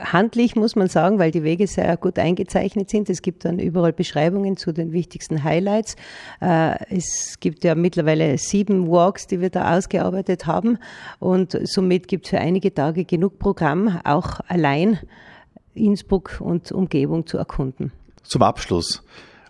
handlich, 0.04 0.56
muss 0.56 0.76
man 0.76 0.88
sagen, 0.88 1.18
weil 1.18 1.30
die 1.30 1.42
Wege 1.42 1.66
sehr 1.66 1.97
gut 1.97 2.18
eingezeichnet 2.18 2.90
sind. 2.90 3.11
Es 3.11 3.23
gibt 3.23 3.44
dann 3.44 3.59
überall 3.59 3.92
Beschreibungen 3.92 4.56
zu 4.56 4.73
den 4.73 4.92
wichtigsten 4.92 5.42
Highlights. 5.42 5.97
Äh, 6.40 6.76
es 6.94 7.38
gibt 7.40 7.64
ja 7.64 7.75
mittlerweile 7.75 8.38
sieben 8.38 8.88
Walks, 8.88 9.26
die 9.26 9.40
wir 9.40 9.50
da 9.50 9.76
ausgearbeitet 9.76 10.47
haben. 10.47 10.78
Und 11.18 11.59
somit 11.64 12.09
gibt 12.09 12.26
es 12.26 12.30
für 12.30 12.38
einige 12.38 12.73
Tage 12.73 13.04
genug 13.04 13.38
Programm, 13.38 14.00
auch 14.04 14.40
allein 14.49 14.99
Innsbruck 15.75 16.40
und 16.40 16.73
Umgebung 16.73 17.26
zu 17.26 17.38
erkunden. 17.38 17.92
Zum 18.23 18.42
Abschluss. 18.42 19.02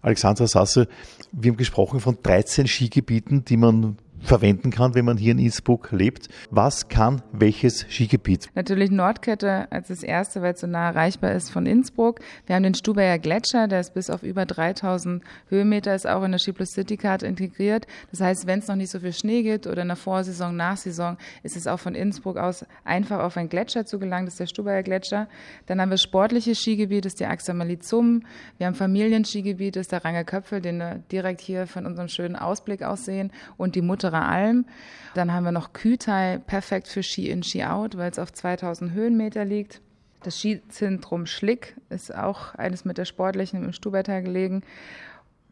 Alexandra 0.02 0.46
Sasse, 0.46 0.88
wir 1.32 1.50
haben 1.50 1.56
gesprochen 1.56 1.98
von 2.00 2.18
13 2.22 2.66
Skigebieten, 2.66 3.44
die 3.44 3.56
man 3.56 3.96
verwenden 4.24 4.70
kann, 4.70 4.94
wenn 4.94 5.04
man 5.04 5.16
hier 5.16 5.32
in 5.32 5.38
Innsbruck 5.38 5.92
lebt. 5.92 6.28
Was 6.50 6.88
kann 6.88 7.22
welches 7.32 7.86
Skigebiet? 7.88 8.48
Natürlich 8.54 8.90
Nordkette 8.90 9.70
als 9.70 9.88
das 9.88 10.02
erste, 10.02 10.42
weil 10.42 10.54
es 10.54 10.60
so 10.60 10.66
nah 10.66 10.88
erreichbar 10.88 11.32
ist 11.32 11.50
von 11.50 11.66
Innsbruck. 11.66 12.20
Wir 12.46 12.56
haben 12.56 12.62
den 12.62 12.74
Stubaier 12.74 13.18
Gletscher, 13.18 13.68
der 13.68 13.80
ist 13.80 13.94
bis 13.94 14.10
auf 14.10 14.22
über 14.22 14.46
3000 14.46 15.22
Höhenmeter, 15.48 15.94
ist 15.94 16.06
auch 16.06 16.22
in 16.24 16.32
der 16.32 16.38
Ski 16.38 16.52
Plus 16.52 16.72
City 16.72 16.96
Card 16.96 17.22
integriert. 17.22 17.86
Das 18.10 18.20
heißt, 18.20 18.46
wenn 18.46 18.60
es 18.60 18.68
noch 18.68 18.76
nicht 18.76 18.90
so 18.90 19.00
viel 19.00 19.12
Schnee 19.12 19.42
gibt 19.42 19.66
oder 19.66 19.82
in 19.82 19.88
der 19.88 19.96
Vorsaison, 19.96 20.56
Nachsaison, 20.56 21.18
ist 21.42 21.56
es 21.56 21.66
auch 21.66 21.78
von 21.78 21.94
Innsbruck 21.94 22.38
aus 22.38 22.64
einfach 22.84 23.20
auf 23.20 23.36
einen 23.36 23.48
Gletscher 23.48 23.84
zu 23.84 23.98
gelangen. 23.98 24.26
Das 24.26 24.34
ist 24.34 24.40
der 24.40 24.46
Stubaier 24.46 24.82
Gletscher. 24.82 25.28
Dann 25.66 25.80
haben 25.80 25.90
wir 25.90 25.98
sportliche 25.98 26.54
Skigebiete, 26.54 27.02
das 27.02 27.12
ist 27.12 27.20
die 27.20 27.26
Axamalizum. 27.26 28.22
Wir 28.56 28.66
haben 28.66 28.74
Familienskigebiete, 28.74 29.80
das 29.80 29.84
ist 29.84 29.92
der 29.92 30.04
Ranger 30.04 30.24
Köpfel, 30.24 30.60
den 30.62 30.78
wir 30.78 31.02
direkt 31.12 31.42
hier 31.42 31.66
von 31.66 31.84
unserem 31.84 32.08
schönen 32.08 32.36
Ausblick 32.36 32.82
aus 32.82 33.04
sehen. 33.04 33.30
Und 33.58 33.74
die 33.74 33.82
Mutter 33.82 34.13
Unterer 34.14 34.28
Alm. 34.28 34.66
Dann 35.14 35.32
haben 35.32 35.44
wir 35.44 35.52
noch 35.52 35.72
Kütai, 35.72 36.38
perfekt 36.38 36.88
für 36.88 37.02
Ski 37.02 37.30
in, 37.30 37.42
Ski 37.42 37.64
out, 37.64 37.96
weil 37.96 38.10
es 38.10 38.18
auf 38.18 38.32
2000 38.32 38.92
Höhenmeter 38.92 39.44
liegt. 39.44 39.80
Das 40.22 40.38
Skizentrum 40.38 41.26
Schlick 41.26 41.76
ist 41.90 42.14
auch 42.14 42.54
eines 42.54 42.84
mit 42.84 42.98
der 42.98 43.04
sportlichen 43.04 43.62
im 43.62 43.72
Stubertal 43.72 44.22
gelegen. 44.22 44.62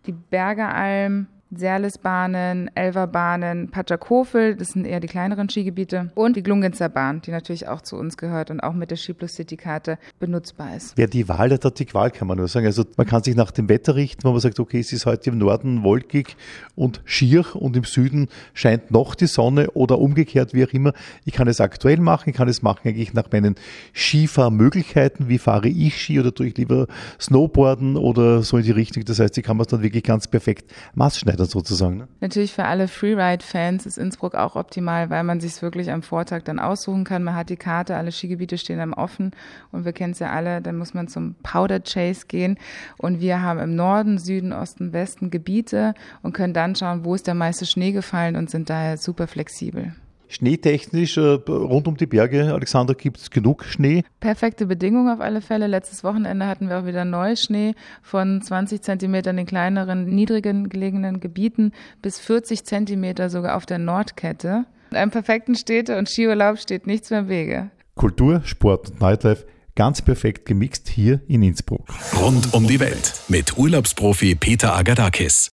Die 0.06 0.12
Bergeralm, 0.12 1.26
Serlesbahnen, 1.54 2.70
Elverbahnen, 2.74 3.70
Patschakofel, 3.70 4.56
das 4.56 4.70
sind 4.70 4.86
eher 4.86 5.00
die 5.00 5.06
kleineren 5.06 5.50
Skigebiete 5.50 6.10
und 6.14 6.34
die 6.36 6.42
Glungenzer 6.42 6.88
Bahn, 6.88 7.20
die 7.20 7.30
natürlich 7.30 7.68
auch 7.68 7.82
zu 7.82 7.96
uns 7.96 8.16
gehört 8.16 8.50
und 8.50 8.60
auch 8.60 8.72
mit 8.72 8.90
der 8.90 8.96
Ski 8.96 9.12
Plus 9.12 9.34
City 9.34 9.56
Karte 9.56 9.98
benutzbar 10.18 10.74
ist. 10.74 10.96
Wer 10.96 11.08
die 11.08 11.28
Wahl 11.28 11.50
hat, 11.52 11.78
die 11.78 11.84
Qual, 11.84 12.10
kann 12.10 12.26
man 12.26 12.38
nur 12.38 12.48
sagen. 12.48 12.66
Also 12.66 12.84
man 12.96 13.06
kann 13.06 13.22
sich 13.22 13.36
nach 13.36 13.50
dem 13.50 13.68
Wetter 13.68 13.94
richten, 13.94 14.24
wo 14.24 14.30
man 14.30 14.40
sagt, 14.40 14.58
okay, 14.60 14.80
es 14.80 14.92
ist 14.92 15.04
heute 15.04 15.28
im 15.30 15.38
Norden 15.38 15.82
wolkig 15.82 16.36
und 16.74 17.02
schier 17.04 17.44
und 17.54 17.76
im 17.76 17.84
Süden 17.84 18.28
scheint 18.54 18.90
noch 18.90 19.14
die 19.14 19.26
Sonne 19.26 19.70
oder 19.72 19.98
umgekehrt, 19.98 20.54
wie 20.54 20.64
auch 20.64 20.72
immer. 20.72 20.94
Ich 21.26 21.34
kann 21.34 21.48
es 21.48 21.60
aktuell 21.60 21.98
machen, 21.98 22.30
ich 22.30 22.36
kann 22.36 22.48
es 22.48 22.62
machen 22.62 22.88
eigentlich 22.88 23.12
nach 23.12 23.30
meinen 23.30 23.56
Skifahrmöglichkeiten. 23.94 25.28
Wie 25.28 25.38
fahre 25.38 25.68
ich 25.68 26.00
Ski 26.00 26.18
oder 26.18 26.34
tue 26.34 26.46
ich 26.46 26.56
lieber 26.56 26.86
Snowboarden 27.20 27.98
oder 27.98 28.42
so 28.42 28.56
in 28.56 28.64
die 28.64 28.70
Richtung. 28.70 29.04
Das 29.04 29.18
heißt, 29.18 29.36
ich 29.36 29.44
kann 29.44 29.60
es 29.60 29.66
dann 29.66 29.82
wirklich 29.82 30.02
ganz 30.02 30.26
perfekt 30.26 30.72
maßschneiden 30.94 31.41
dann 31.42 31.50
sozusagen. 31.50 31.98
Ne? 31.98 32.08
Natürlich 32.20 32.52
für 32.52 32.64
alle 32.64 32.88
Freeride-Fans 32.88 33.86
ist 33.86 33.98
Innsbruck 33.98 34.34
auch 34.34 34.56
optimal, 34.56 35.10
weil 35.10 35.24
man 35.24 35.40
sich 35.40 35.60
wirklich 35.62 35.90
am 35.90 36.02
Vortag 36.02 36.42
dann 36.44 36.58
aussuchen 36.58 37.04
kann. 37.04 37.22
Man 37.24 37.34
hat 37.34 37.50
die 37.50 37.56
Karte, 37.56 37.96
alle 37.96 38.12
Skigebiete 38.12 38.58
stehen 38.58 38.78
dann 38.78 38.94
offen 38.94 39.32
und 39.70 39.84
wir 39.84 39.92
kennen 39.92 40.12
es 40.12 40.18
ja 40.18 40.30
alle, 40.30 40.60
dann 40.60 40.76
muss 40.76 40.94
man 40.94 41.08
zum 41.08 41.34
Powder 41.42 41.80
Chase 41.80 42.26
gehen 42.26 42.58
und 42.98 43.20
wir 43.20 43.42
haben 43.42 43.60
im 43.60 43.74
Norden, 43.74 44.18
Süden, 44.18 44.52
Osten, 44.52 44.92
Westen 44.92 45.30
Gebiete 45.30 45.94
und 46.22 46.32
können 46.32 46.54
dann 46.54 46.74
schauen, 46.74 47.04
wo 47.04 47.14
ist 47.14 47.26
der 47.26 47.34
meiste 47.34 47.66
Schnee 47.66 47.92
gefallen 47.92 48.36
und 48.36 48.50
sind 48.50 48.70
daher 48.70 48.96
super 48.96 49.26
flexibel. 49.26 49.94
Schneetechnisch 50.32 51.18
äh, 51.18 51.20
rund 51.20 51.86
um 51.86 51.96
die 51.98 52.06
Berge, 52.06 52.54
Alexander, 52.54 52.94
gibt 52.94 53.18
es 53.18 53.30
genug 53.30 53.64
Schnee? 53.64 54.02
Perfekte 54.18 54.64
Bedingungen 54.64 55.12
auf 55.12 55.20
alle 55.20 55.42
Fälle. 55.42 55.66
Letztes 55.66 56.02
Wochenende 56.02 56.46
hatten 56.46 56.70
wir 56.70 56.80
auch 56.80 56.86
wieder 56.86 57.04
Neuschnee 57.04 57.74
von 58.00 58.40
20 58.40 58.80
Zentimetern 58.80 59.36
in 59.36 59.44
kleineren, 59.44 60.06
niedrigen 60.06 60.70
gelegenen 60.70 61.20
Gebieten 61.20 61.72
bis 62.00 62.18
40 62.18 62.64
Zentimeter 62.64 63.28
sogar 63.28 63.56
auf 63.56 63.66
der 63.66 63.78
Nordkette. 63.78 64.64
Einem 64.90 65.10
perfekten 65.10 65.54
Städte- 65.54 65.98
und 65.98 66.08
Skiurlaub 66.08 66.58
steht 66.58 66.86
nichts 66.86 67.10
mehr 67.10 67.20
im 67.20 67.28
Wege. 67.28 67.70
Kultur, 67.94 68.40
Sport 68.44 68.90
und 68.90 69.00
Nightlife 69.02 69.44
ganz 69.74 70.00
perfekt 70.00 70.46
gemixt 70.46 70.88
hier 70.88 71.20
in 71.28 71.42
Innsbruck. 71.42 71.86
Rund 72.18 72.54
um 72.54 72.66
die 72.66 72.80
Welt 72.80 73.20
mit 73.28 73.58
Urlaubsprofi 73.58 74.34
Peter 74.34 74.74
Agadakis. 74.74 75.51